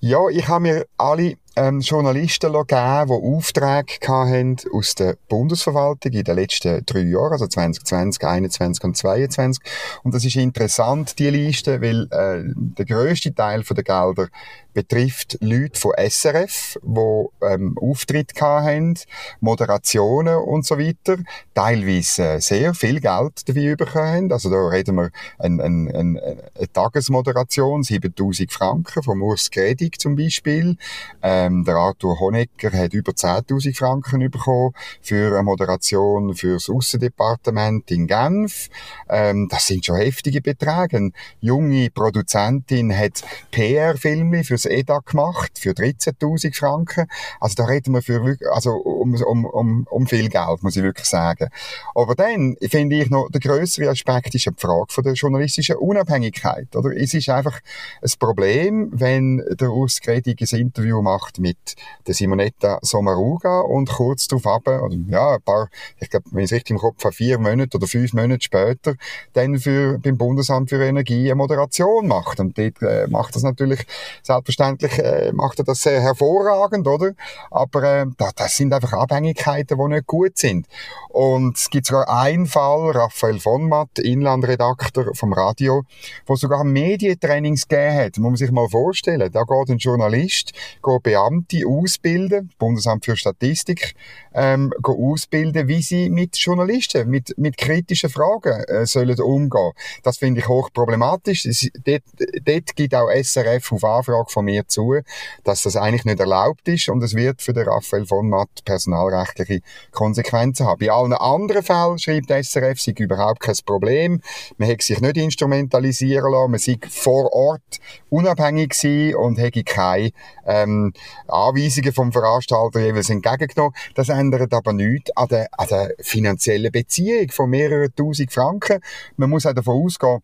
Ja, 0.00 0.28
ich 0.28 0.46
habe 0.48 0.62
mir 0.62 0.86
alle 0.96 1.36
ähm, 1.56 1.80
Journalisten 1.80 2.52
gegeben, 2.52 3.06
die 3.06 3.36
Aufträge 3.36 3.94
hatten 4.06 4.56
aus 4.72 4.94
der 4.94 5.16
Bundesverwaltung 5.28 6.12
in 6.12 6.24
den 6.24 6.36
letzten 6.36 6.84
drei 6.84 7.00
Jahren, 7.00 7.32
also 7.32 7.46
2020, 7.46 8.20
2021 8.20 8.84
und 8.84 8.96
2022. 8.96 9.64
Und 10.02 10.14
das 10.14 10.24
ist 10.24 10.36
interessant, 10.36 11.18
die 11.18 11.30
Liste, 11.30 11.80
weil 11.80 12.08
äh, 12.10 12.42
der 12.54 12.84
grösste 12.84 13.34
Teil 13.34 13.62
der 13.62 13.84
Gelder 13.84 14.28
betrifft 14.72 15.38
Leute 15.40 15.78
von 15.78 15.92
SRF, 15.96 16.78
die 16.82 17.46
ähm, 17.46 17.78
Auftritt 17.80 18.32
hatten, 18.40 18.98
Moderationen 19.40 20.36
und 20.36 20.66
so 20.66 20.78
weiter, 20.78 21.18
teilweise 21.54 22.40
sehr 22.40 22.74
viel 22.74 23.00
Geld 23.00 23.48
dafür 23.48 23.76
bekommen. 23.76 24.32
Also 24.32 24.50
da 24.50 24.56
reden 24.56 24.96
wir 24.96 25.10
eine, 25.38 25.62
eine, 25.62 25.94
eine, 25.94 26.50
eine 26.58 26.72
Tagesmoderation, 26.72 27.84
7000 27.84 28.52
Franken, 28.52 29.02
vom 29.02 29.22
Urs 29.22 29.50
Gredig 29.50 30.00
zum 30.00 30.16
Beispiel. 30.16 30.76
Äh, 31.22 31.43
ähm, 31.44 31.64
der 31.64 31.76
Arthur 31.76 32.18
Honecker 32.20 32.72
hat 32.72 32.94
über 32.94 33.12
10.000 33.12 33.76
Franken 33.76 34.30
bekommen 34.30 34.72
für 35.00 35.34
eine 35.34 35.42
Moderation 35.42 36.34
fürs 36.34 36.70
Aussendepartement 36.70 37.90
in 37.90 38.06
Genf. 38.06 38.68
Ähm, 39.08 39.48
das 39.50 39.66
sind 39.66 39.84
schon 39.84 39.96
heftige 39.96 40.40
Beträge. 40.40 40.96
Eine 40.96 41.12
junge 41.40 41.90
Produzentin 41.90 42.96
hat 42.96 43.22
PR-Filme 43.50 44.44
fürs 44.44 44.64
EDA 44.64 45.00
gemacht, 45.00 45.58
für 45.58 45.70
13.000 45.70 46.56
Franken. 46.56 47.06
Also 47.40 47.54
da 47.56 47.64
reden 47.64 47.94
wir 47.94 48.02
für, 48.02 48.36
also 48.52 48.72
um, 48.72 49.14
um, 49.14 49.44
um, 49.44 49.86
um 49.90 50.06
viel 50.06 50.28
Geld, 50.28 50.62
muss 50.62 50.76
ich 50.76 50.82
wirklich 50.82 51.06
sagen. 51.06 51.48
Aber 51.94 52.14
dann 52.14 52.56
finde 52.68 52.96
ich 52.96 53.10
noch, 53.10 53.28
der 53.30 53.40
größere 53.40 53.90
Aspekt 53.90 54.34
ist 54.34 54.46
die 54.46 54.50
Frage 54.56 54.86
von 54.88 55.04
der 55.04 55.14
journalistischen 55.14 55.76
Unabhängigkeit, 55.76 56.74
oder? 56.76 56.94
Es 56.96 57.14
ist 57.14 57.28
einfach 57.28 57.60
ein 58.02 58.10
Problem, 58.18 58.90
wenn 58.92 59.42
der 59.50 59.70
Urs 59.70 60.00
Gredig 60.00 60.40
ein 60.40 60.60
Interview 60.60 61.02
macht 61.02 61.33
gemacht 61.34 61.38
mit 61.38 61.76
der 62.06 62.14
Simonetta 62.14 62.78
Sommaruga 62.82 63.60
und 63.60 63.90
kurz 63.90 64.28
darauf 64.28 64.44
oder 64.44 64.88
ja, 65.08 65.34
ein 65.34 65.42
paar, 65.42 65.68
ich 66.00 66.10
glaube, 66.10 66.26
wenn 66.32 66.44
ich 66.44 66.50
es 66.50 66.52
richtig 66.52 66.70
im 66.70 66.78
Kopf 66.78 67.02
habe, 67.04 67.14
vier 67.14 67.38
Monate 67.38 67.76
oder 67.76 67.86
fünf 67.86 68.12
Monate 68.12 68.42
später, 68.42 68.94
dann 69.32 69.58
für, 69.58 69.98
beim 69.98 70.16
Bundesamt 70.16 70.70
für 70.70 70.82
Energie 70.82 71.26
eine 71.26 71.36
Moderation 71.36 72.06
macht. 72.06 72.40
Und 72.40 72.58
dort 72.58 72.82
äh, 72.82 73.06
macht 73.08 73.34
das 73.34 73.42
natürlich, 73.42 73.86
selbstverständlich 74.22 74.98
äh, 74.98 75.32
macht 75.32 75.58
er 75.58 75.64
das 75.64 75.82
sehr 75.82 76.00
hervorragend, 76.00 76.86
oder? 76.86 77.12
Aber 77.50 77.82
äh, 77.82 78.06
das 78.36 78.56
sind 78.56 78.72
einfach 78.72 78.92
Abhängigkeiten, 78.92 79.78
die 79.78 79.94
nicht 79.94 80.06
gut 80.06 80.36
sind. 80.36 80.66
Und 81.08 81.56
es 81.56 81.70
gibt 81.70 81.86
sogar 81.86 82.08
einen 82.08 82.46
Fall, 82.46 82.90
Raphael 82.90 83.38
von 83.38 83.68
Matt, 83.68 83.98
Inlandredakteur 83.98 85.14
vom 85.14 85.32
Radio, 85.32 85.84
wo 86.26 86.36
sogar 86.36 86.64
Medientrainings 86.64 87.68
gegeben 87.68 87.96
hat. 87.96 88.18
Muss 88.18 88.30
man 88.30 88.36
sich 88.36 88.50
mal 88.50 88.68
vorstellen. 88.68 89.30
Da 89.32 89.42
geht 89.42 89.70
ein 89.70 89.78
Journalist, 89.78 90.52
geht 90.82 91.02
Beamte 91.24 91.66
ausbilden, 91.66 92.50
Bundesamt 92.58 93.06
für 93.06 93.16
Statistik, 93.16 93.94
ähm, 94.34 94.72
ausbilden, 94.82 95.68
wie 95.68 95.82
sie 95.82 96.10
mit 96.10 96.36
Journalisten, 96.36 97.08
mit, 97.08 97.36
mit 97.38 97.56
kritischen 97.56 98.10
Fragen 98.10 98.64
äh, 98.64 98.86
sollen 98.86 99.18
umgehen. 99.20 99.72
Das 100.02 100.18
finde 100.18 100.40
ich 100.40 100.48
hochproblematisch. 100.48 101.46
Es, 101.46 101.68
dort, 101.84 102.02
dort 102.44 102.76
gibt 102.76 102.94
auch 102.94 103.10
SRF 103.10 103.72
auf 103.72 103.84
Anfrage 103.84 104.30
von 104.30 104.44
mir 104.44 104.66
zu, 104.66 104.96
dass 105.44 105.62
das 105.62 105.76
eigentlich 105.76 106.04
nicht 106.04 106.20
erlaubt 106.20 106.66
ist 106.68 106.88
und 106.88 107.02
es 107.02 107.14
wird 107.14 107.42
für 107.42 107.52
den 107.52 107.68
Raphael 107.68 108.06
von 108.06 108.28
Matt 108.28 108.64
personalrechtliche 108.64 109.60
Konsequenzen 109.92 110.66
haben. 110.66 110.80
Bei 110.80 110.90
allen 110.90 111.12
anderen 111.12 111.62
Fällen, 111.62 111.98
schreibt 111.98 112.28
SRF, 112.28 112.80
sei 112.80 112.94
überhaupt 112.98 113.40
kein 113.40 113.54
Problem. 113.64 114.20
Man 114.58 114.68
hätte 114.68 114.84
sich 114.84 115.00
nicht 115.00 115.16
instrumentalisieren 115.16 116.32
lassen, 116.32 116.50
man 116.50 116.60
sei 116.60 116.78
vor 116.88 117.32
Ort 117.32 117.80
unabhängig 118.10 118.70
gewesen 118.70 119.16
und 119.16 119.38
hätte 119.38 119.64
keine 119.64 120.10
ähm, 120.46 120.92
Anweisungen 121.28 121.92
vom 121.92 122.12
Veranstalter 122.12 122.80
jeweils 122.80 123.10
entgegengenommen. 123.10 123.74
Das 123.94 124.10
ändert 124.24 124.52
aber 124.52 124.72
nichts 124.72 125.10
an 125.16 125.28
der, 125.28 125.48
an 125.52 125.68
der 125.68 125.94
finanziellen 126.00 126.72
Beziehung 126.72 127.30
von 127.30 127.50
mehreren 127.50 127.94
tausend 127.94 128.32
Franken. 128.32 128.80
Man 129.16 129.30
muss 129.30 129.46
auch 129.46 129.54
davon 129.54 129.84
ausgehen, 129.84 130.20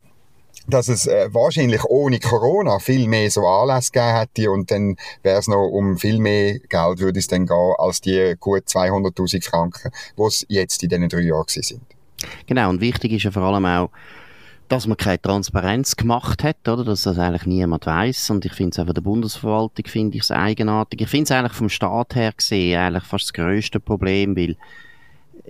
dass 0.66 0.88
es 0.88 1.06
äh, 1.06 1.28
wahrscheinlich 1.32 1.84
ohne 1.84 2.18
Corona 2.18 2.78
viel 2.78 3.08
mehr 3.08 3.30
so 3.30 3.46
Anlässe 3.46 3.92
gegeben 3.92 4.16
hätte 4.16 4.50
und 4.50 4.70
dann 4.70 4.96
wäre 5.22 5.38
es 5.38 5.48
noch 5.48 5.66
um 5.68 5.96
viel 5.96 6.18
mehr 6.18 6.58
Geld 6.58 6.98
würde 6.98 7.18
es 7.18 7.28
dann 7.28 7.46
gehen 7.46 7.74
als 7.78 8.00
die 8.00 8.34
gut 8.38 8.64
200.000 8.66 9.44
Franken, 9.44 9.90
die 10.16 10.22
es 10.22 10.46
jetzt 10.48 10.82
in 10.82 10.88
diesen 10.88 11.08
drei 11.08 11.20
Jahren 11.20 11.44
sind. 11.48 11.82
Genau, 12.46 12.68
und 12.68 12.80
wichtig 12.80 13.12
ist 13.12 13.24
ja 13.24 13.30
vor 13.30 13.42
allem 13.42 13.64
auch, 13.64 13.90
dass 14.70 14.86
man 14.86 14.96
keine 14.96 15.20
Transparenz 15.20 15.96
gemacht 15.96 16.44
hat, 16.44 16.68
oder? 16.68 16.84
Dass 16.84 17.02
das 17.02 17.18
eigentlich 17.18 17.44
niemand 17.44 17.86
weiß. 17.86 18.30
Und 18.30 18.44
ich 18.44 18.52
finde 18.52 18.70
es 18.70 18.86
von 18.86 18.94
der 18.94 19.02
Bundesverwaltung 19.02 19.84
finde 19.86 20.16
ich 20.16 20.22
es 20.22 20.30
eigenartig. 20.30 21.00
Ich 21.00 21.08
finde 21.08 21.24
es 21.24 21.32
eigentlich 21.32 21.52
vom 21.52 21.68
Staat 21.68 22.14
her 22.14 22.32
gesehen 22.32 22.78
eigentlich 22.78 23.02
fast 23.02 23.24
das 23.24 23.32
größte 23.32 23.80
Problem, 23.80 24.36
weil 24.36 24.56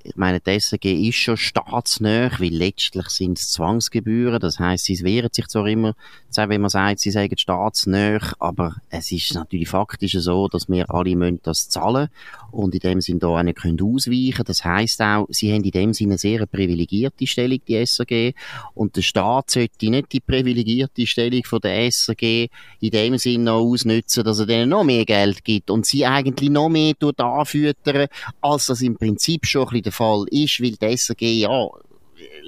ich 0.02 0.16
meine, 0.16 0.40
die 0.40 0.58
SRG 0.58 1.08
ist 1.08 1.16
schon 1.16 1.36
staatsnah, 1.36 2.30
weil 2.38 2.54
letztlich 2.54 3.08
sind 3.08 3.38
es 3.38 3.50
Zwangsgebühren. 3.52 4.40
Das 4.40 4.58
heißt, 4.58 4.84
sie 4.84 5.02
wehren 5.02 5.30
sich 5.32 5.46
zwar 5.48 5.66
immer, 5.66 5.94
wenn 6.36 6.60
man 6.60 6.70
sagt, 6.70 7.00
sie 7.00 7.10
sagen 7.10 7.36
staatsnah, 7.36 8.18
aber 8.38 8.76
es 8.88 9.12
ist 9.12 9.34
natürlich 9.34 9.68
faktisch 9.68 10.12
so, 10.12 10.48
dass 10.48 10.68
wir 10.68 10.90
alle 10.90 11.16
müssen 11.16 11.40
das 11.42 11.68
zahlen 11.68 12.08
und 12.50 12.74
in 12.74 12.80
dem 12.80 13.00
Sinne 13.00 13.20
da 13.20 13.28
auch 13.28 13.42
nicht 13.42 13.58
können 13.58 13.80
ausweichen. 13.80 14.44
Das 14.44 14.64
heißt 14.64 15.02
auch, 15.02 15.26
sie 15.30 15.52
haben 15.52 15.64
in 15.64 15.70
dem 15.70 15.94
Sinne 15.94 16.12
eine 16.12 16.18
sehr 16.18 16.46
privilegierte 16.46 17.26
Stellung, 17.26 17.60
die 17.66 17.86
SRG, 17.86 18.32
und 18.74 18.96
der 18.96 19.02
Staat 19.02 19.50
sollte 19.50 19.90
nicht 19.90 20.12
die 20.12 20.20
privilegierte 20.20 21.06
Stellung 21.06 21.44
von 21.44 21.60
der 21.60 21.90
SRG 21.90 22.48
in 22.80 22.90
dem 22.90 23.18
Sinne 23.18 23.44
noch 23.44 23.60
ausnutzen, 23.60 24.24
dass 24.24 24.40
er 24.40 24.46
denen 24.46 24.70
noch 24.70 24.84
mehr 24.84 25.04
Geld 25.04 25.44
gibt 25.44 25.70
und 25.70 25.86
sie 25.86 26.06
eigentlich 26.06 26.50
noch 26.50 26.68
mehr 26.68 26.94
anfüttern, 27.00 28.08
als 28.40 28.66
das 28.66 28.82
im 28.82 28.96
Prinzip 28.96 29.46
schon 29.46 29.68
ein 29.68 29.79
bisschen 29.80 29.84
der 29.84 29.92
Fall 29.92 30.26
ist, 30.30 30.60
weil 30.60 30.72
die 30.72 30.96
SRG 30.96 31.40
ja 31.40 31.68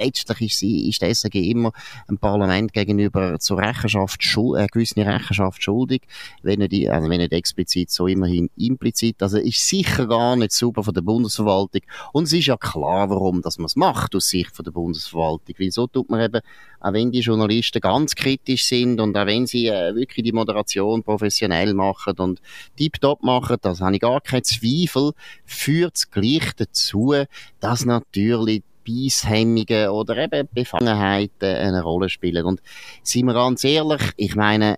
letztlich 0.05 0.41
ist, 0.41 0.59
sie, 0.59 0.89
ist 0.89 1.03
die 1.03 1.15
SRG 1.15 1.51
immer 1.51 1.73
ein 2.09 2.19
Parlament 2.19 2.73
gegenüber 2.73 3.39
zur 3.39 3.59
Rechenschaft, 3.59 4.21
eine 4.37 4.67
gewisse 4.69 5.05
Rechenschaft 5.05 5.63
schuldig, 5.63 6.03
wenn 6.43 6.61
nicht, 6.61 6.91
also 6.91 7.09
wenn 7.09 7.21
nicht 7.21 7.33
explizit, 7.33 7.91
so 7.91 8.07
immerhin 8.07 8.51
implizit. 8.57 9.23
Also 9.23 9.39
ist 9.39 9.67
sicher 9.67 10.07
gar 10.07 10.37
nicht 10.37 10.53
super 10.53 10.83
von 10.83 10.95
der 10.95 11.03
Bundesverwaltung. 11.03 11.83
Und 12.13 12.25
es 12.25 12.33
ist 12.33 12.47
ja 12.47 12.57
klar, 12.57 13.11
warum 13.11 13.43
dass 13.43 13.59
man 13.59 13.67
es 13.67 13.77
macht 13.77 14.15
aus 14.15 14.29
Sicht 14.29 14.55
von 14.55 14.65
der 14.65 14.73
Bundesverwaltung. 14.73 15.55
Weil 15.59 15.71
so 15.71 15.87
tut 15.87 16.11
man 16.11 16.21
eben, 16.21 16.41
auch 16.81 16.93
wenn 16.93 17.13
die 17.13 17.21
Journalisten 17.21 17.81
ganz 17.81 18.15
kritisch 18.15 18.65
sind 18.65 19.01
und 19.01 19.17
auch 19.17 19.27
wenn 19.27 19.47
sie 19.47 19.69
äh, 19.69 19.95
wirklich 19.95 20.25
die 20.25 20.33
Moderation 20.33 21.03
professionell 21.03 21.75
machen 21.75 22.15
und 22.19 22.41
tiptop 22.77 23.23
machen, 23.23 23.57
das 23.61 23.81
habe 23.81 23.95
ich 23.95 24.01
gar 24.01 24.21
keinen 24.21 24.45
Zweifel, 24.45 25.13
führt 25.45 25.97
es 25.97 26.11
gleich 26.11 26.53
dazu, 26.57 27.15
dass 27.61 27.85
natürlich 27.85 28.63
Beißhemmungen 28.87 29.89
oder 29.89 30.17
eben 30.19 30.49
Befangenheiten 30.53 31.57
eine 31.57 31.83
Rolle 31.83 32.09
spielen. 32.09 32.45
Und 32.45 32.61
sind 33.03 33.27
wir 33.27 33.35
ganz 33.35 33.65
ehrlich, 33.65 34.03
ich 34.17 34.35
meine, 34.35 34.77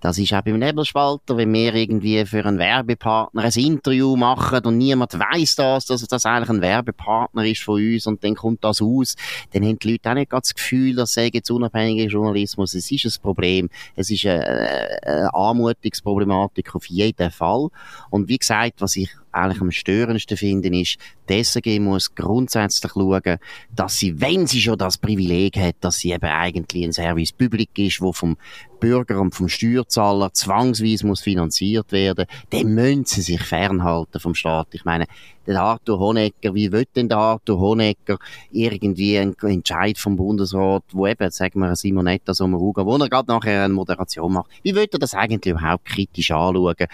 das 0.00 0.18
ist 0.18 0.32
auch 0.34 0.42
beim 0.42 0.58
Nebelspalter, 0.58 1.36
wenn 1.36 1.52
wir 1.52 1.74
irgendwie 1.74 2.24
für 2.26 2.44
einen 2.44 2.58
Werbepartner 2.58 3.42
ein 3.42 3.52
Interview 3.52 4.14
machen 4.14 4.60
und 4.64 4.78
niemand 4.78 5.18
weiß 5.18 5.56
das, 5.56 5.86
dass 5.86 6.06
das 6.06 6.26
eigentlich 6.26 6.50
ein 6.50 6.60
Werbepartner 6.60 7.44
ist 7.44 7.62
von 7.62 7.82
uns 7.82 8.06
und 8.06 8.22
dann 8.22 8.34
kommt 8.34 8.62
das 8.62 8.82
aus, 8.82 9.16
dann 9.52 9.64
haben 9.64 9.78
die 9.78 9.92
Leute 9.92 10.10
auch 10.10 10.14
nicht 10.14 10.32
das 10.32 10.54
Gefühl, 10.54 10.94
dass 10.94 11.14
sie 11.14 11.30
jetzt 11.32 11.50
unabhängiger 11.50 12.10
Journalismus, 12.10 12.74
es 12.74 12.90
ist 12.90 13.06
ein 13.06 13.22
Problem, 13.22 13.70
es 13.94 14.10
ist 14.10 14.26
eine, 14.26 15.02
eine 15.02 15.34
Anmutungsproblematik 15.34 16.74
auf 16.74 16.86
jeden 16.86 17.30
Fall. 17.30 17.68
Und 18.10 18.28
wie 18.28 18.38
gesagt, 18.38 18.74
was 18.80 18.96
ich 18.96 19.10
eigentlich 19.36 19.60
am 19.60 19.70
störendsten 19.70 20.36
finde, 20.36 20.68
ist, 20.68 20.98
die 21.28 21.42
SRG 21.42 21.78
muss 21.80 22.14
grundsätzlich 22.14 22.92
schauen, 22.92 23.38
dass 23.74 23.98
sie, 23.98 24.20
wenn 24.20 24.46
sie 24.46 24.60
schon 24.60 24.78
das 24.78 24.98
Privileg 24.98 25.56
hat, 25.56 25.76
dass 25.80 25.98
sie 25.98 26.12
eben 26.12 26.24
eigentlich 26.24 26.84
ein 26.84 26.92
Service 26.92 27.32
Public 27.32 27.78
ist, 27.78 28.00
wo 28.00 28.12
vom 28.12 28.36
Bürger 28.80 29.20
und 29.20 29.34
vom 29.34 29.48
Steuerzahler 29.48 30.32
zwangsweise 30.32 31.06
muss 31.06 31.20
finanziert 31.20 31.92
werden, 31.92 32.26
dann 32.50 32.74
müssen 32.74 33.04
sie 33.04 33.22
sich 33.22 33.42
fernhalten 33.42 34.20
vom 34.20 34.34
Staat. 34.34 34.68
Ich 34.72 34.84
meine, 34.84 35.06
der 35.46 35.60
Arthur 35.60 35.98
Honecker, 35.98 36.54
wie 36.54 36.72
will 36.72 36.86
denn 36.94 37.08
der 37.08 37.18
Arthur 37.18 37.58
Honecker 37.58 38.18
irgendwie 38.50 39.18
einen 39.18 39.36
Entscheid 39.42 39.98
vom 39.98 40.16
Bundesrat, 40.16 40.84
wo 40.92 41.06
eben, 41.06 41.30
sagen 41.30 41.60
wir, 41.60 41.74
Simonetta 41.76 42.34
Sommaruga, 42.34 42.84
wo 42.84 42.96
er 42.96 43.08
gerade 43.08 43.32
nachher 43.32 43.64
eine 43.64 43.74
Moderation 43.74 44.32
macht, 44.32 44.50
wie 44.62 44.74
will 44.74 44.88
er 44.90 44.98
das 44.98 45.14
eigentlich 45.14 45.54
überhaupt 45.54 45.84
kritisch 45.84 46.30
anschauen? 46.30 46.86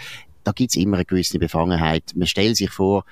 Da 0.43 0.51
gibt's 0.51 0.75
immer 0.75 0.97
eine 0.97 1.05
gewisse 1.05 1.39
Befangenheit. 1.39 2.13
Man 2.15 2.27
stellt 2.27 2.57
sich 2.57 2.69
vor, 2.69 3.05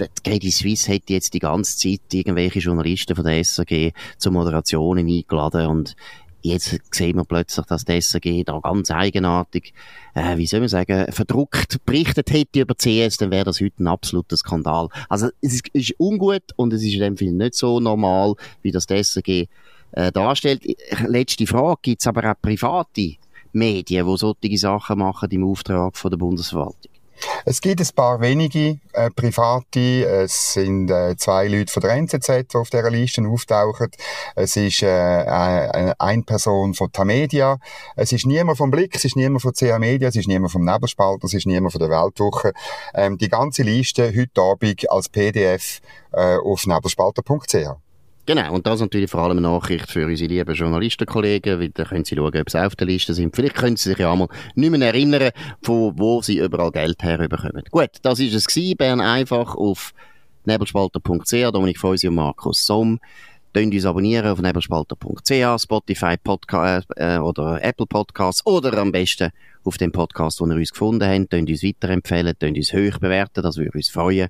die 0.00 0.06
Credit 0.22 0.52
Suisse 0.52 0.92
hätte 0.92 1.14
jetzt 1.14 1.32
die 1.32 1.38
ganze 1.38 1.78
Zeit 1.78 2.12
irgendwelche 2.12 2.58
Journalisten 2.58 3.16
von 3.16 3.24
der 3.24 3.42
SRG 3.42 3.92
zu 4.18 4.30
Moderationen 4.30 5.08
eingeladen 5.08 5.66
und 5.66 5.96
jetzt 6.42 6.78
sehen 6.92 7.16
wir 7.16 7.24
plötzlich, 7.24 7.66
dass 7.66 7.84
die 7.84 8.00
SRG 8.00 8.44
da 8.44 8.58
ganz 8.60 8.90
eigenartig, 8.90 9.72
äh, 10.14 10.36
wie 10.36 10.46
soll 10.46 10.60
man 10.60 10.68
sagen, 10.68 11.10
verdruckt 11.12 11.84
berichtet 11.84 12.30
hätte 12.30 12.60
über 12.60 12.74
CS, 12.74 13.16
dann 13.16 13.30
wäre 13.30 13.44
das 13.44 13.60
heute 13.60 13.82
ein 13.82 13.88
absoluter 13.88 14.36
Skandal. 14.36 14.88
Also 15.08 15.28
es 15.40 15.54
ist, 15.54 15.68
ist 15.68 15.94
ungut 15.98 16.44
und 16.56 16.72
es 16.72 16.82
ist 16.82 16.94
in 16.94 17.00
dem 17.00 17.16
Fall 17.16 17.32
nicht 17.32 17.54
so 17.54 17.80
normal, 17.80 18.34
wie 18.62 18.70
das 18.70 18.86
die 18.86 19.02
SRG 19.02 19.46
äh, 19.92 20.12
darstellt. 20.12 20.62
Letzte 21.06 21.46
Frage, 21.46 21.78
gibt's 21.82 22.06
aber 22.06 22.30
auch 22.30 22.40
private 22.40 23.16
Medien, 23.52 24.06
die 24.06 24.16
solche 24.16 24.58
Sachen 24.58 24.98
machen 24.98 25.30
im 25.30 25.44
Auftrag 25.44 25.96
von 25.96 26.10
der 26.10 26.18
Bundesverwaltung? 26.18 26.92
Es 27.44 27.60
gibt 27.60 27.80
ein 27.80 27.88
paar 27.94 28.20
wenige 28.20 28.78
äh, 28.92 29.10
private. 29.10 30.04
Es 30.04 30.54
sind 30.54 30.90
äh, 30.90 31.16
zwei 31.16 31.48
Leute 31.48 31.72
von 31.72 31.80
der 31.82 31.92
NZZ, 31.92 32.52
die 32.52 32.56
auf 32.56 32.70
dieser 32.70 32.90
Liste 32.90 33.26
auftauchen. 33.26 33.88
Es 34.34 34.56
ist 34.56 34.82
äh, 34.82 35.22
äh, 35.22 35.94
eine 35.98 36.22
Person 36.22 36.74
von 36.74 36.92
Tamedia. 36.92 37.58
Es 37.94 38.12
ist 38.12 38.26
niemand 38.26 38.58
vom 38.58 38.70
Blick, 38.70 38.94
es 38.94 39.04
ist 39.04 39.16
niemand 39.16 39.42
von 39.42 39.52
CA 39.52 39.78
Media, 39.78 40.08
es 40.08 40.16
ist 40.16 40.28
niemand 40.28 40.52
vom 40.52 40.64
Nebelspalter, 40.64 41.24
es 41.24 41.34
ist 41.34 41.46
niemand 41.46 41.72
von 41.72 41.80
der 41.80 41.90
Weltwoche. 41.90 42.52
Ähm, 42.94 43.16
die 43.18 43.28
ganze 43.28 43.62
Liste 43.62 44.12
heute 44.14 44.40
Abend 44.40 44.90
als 44.90 45.08
PDF 45.08 45.80
äh, 46.12 46.36
auf 46.36 46.66
nebelspalter.ch. 46.66 47.85
Genau, 48.26 48.52
und 48.52 48.66
das 48.66 48.80
natürlich 48.80 49.08
vor 49.08 49.22
allem 49.22 49.38
eine 49.38 49.42
Nachricht 49.42 49.88
für 49.88 50.04
unsere 50.04 50.28
lieben 50.28 50.52
Journalistenkollegen, 50.52 51.60
weil 51.60 51.68
da 51.68 51.84
können 51.84 52.04
sie 52.04 52.16
schauen, 52.16 52.36
ob 52.36 52.50
sie 52.50 52.66
auf 52.66 52.74
der 52.74 52.88
Liste 52.88 53.14
sind. 53.14 53.34
Vielleicht 53.36 53.54
können 53.54 53.76
sie 53.76 53.90
sich 53.90 53.98
ja 53.98 54.12
einmal 54.12 54.28
nicht 54.56 54.70
mehr 54.70 54.88
erinnern, 54.88 55.30
von 55.62 55.96
wo 55.96 56.20
sie 56.22 56.38
überall 56.38 56.72
Geld 56.72 57.00
herüberkommen. 57.04 57.62
Gut, 57.70 57.90
das 58.02 58.18
ist 58.18 58.34
es 58.34 58.46
gewesen. 58.48 58.76
Bern 58.76 59.00
einfach 59.00 59.54
auf 59.54 59.94
nebelspalter.ch, 60.44 61.52
Dominik 61.52 61.78
Feusi 61.78 62.08
und 62.08 62.16
Markus 62.16 62.66
Somm. 62.66 62.98
Könnt 63.56 63.72
uns 63.72 63.86
abonnieren 63.86 64.26
auf 64.26 64.42
nebelspalter.ch, 64.42 65.62
Spotify 65.62 66.18
Podcast, 66.22 66.88
äh, 66.96 67.16
oder 67.16 67.64
Apple 67.64 67.86
Podcasts 67.86 68.44
oder 68.44 68.76
am 68.76 68.92
besten 68.92 69.30
auf 69.64 69.78
dem 69.78 69.92
Podcast, 69.92 70.42
wo 70.42 70.46
ihr 70.46 70.56
uns 70.56 70.72
gefunden 70.72 71.08
habt. 71.08 71.30
Könnt 71.30 71.48
uns 71.48 71.62
weiterempfehlen, 71.62 72.34
könnt 72.38 72.58
uns 72.58 72.74
hoch 72.74 72.98
bewerten, 72.98 73.42
das 73.42 73.56
würde 73.56 73.70
uns 73.72 73.88
freuen. 73.88 74.28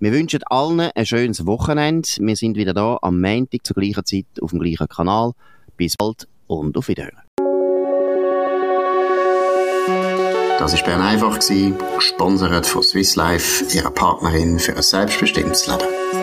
Wir 0.00 0.12
wünschen 0.12 0.42
allen 0.50 0.80
ein 0.80 1.06
schönes 1.06 1.46
Wochenende. 1.46 2.06
Wir 2.20 2.36
sind 2.36 2.58
wieder 2.58 2.74
da 2.74 2.98
am 3.00 3.22
Montag 3.22 3.64
zur 3.64 3.74
gleichen 3.74 4.04
Zeit 4.04 4.26
auf 4.42 4.50
dem 4.50 4.60
gleichen 4.60 4.86
Kanal. 4.86 5.32
Bis 5.78 5.96
bald 5.96 6.28
und 6.46 6.76
auf 6.76 6.88
Wiederhören. 6.88 7.22
Das 10.58 10.74
war 10.74 10.84
Bern 10.84 11.00
einfach, 11.00 11.38
gesponsert 11.38 12.66
von 12.66 12.82
Swiss 12.82 13.16
Life, 13.16 13.64
ihrer 13.74 13.92
Partnerin 13.92 14.58
für 14.58 14.76
ein 14.76 14.82
selbstbestimmtes 14.82 15.68
Leben. 15.68 16.17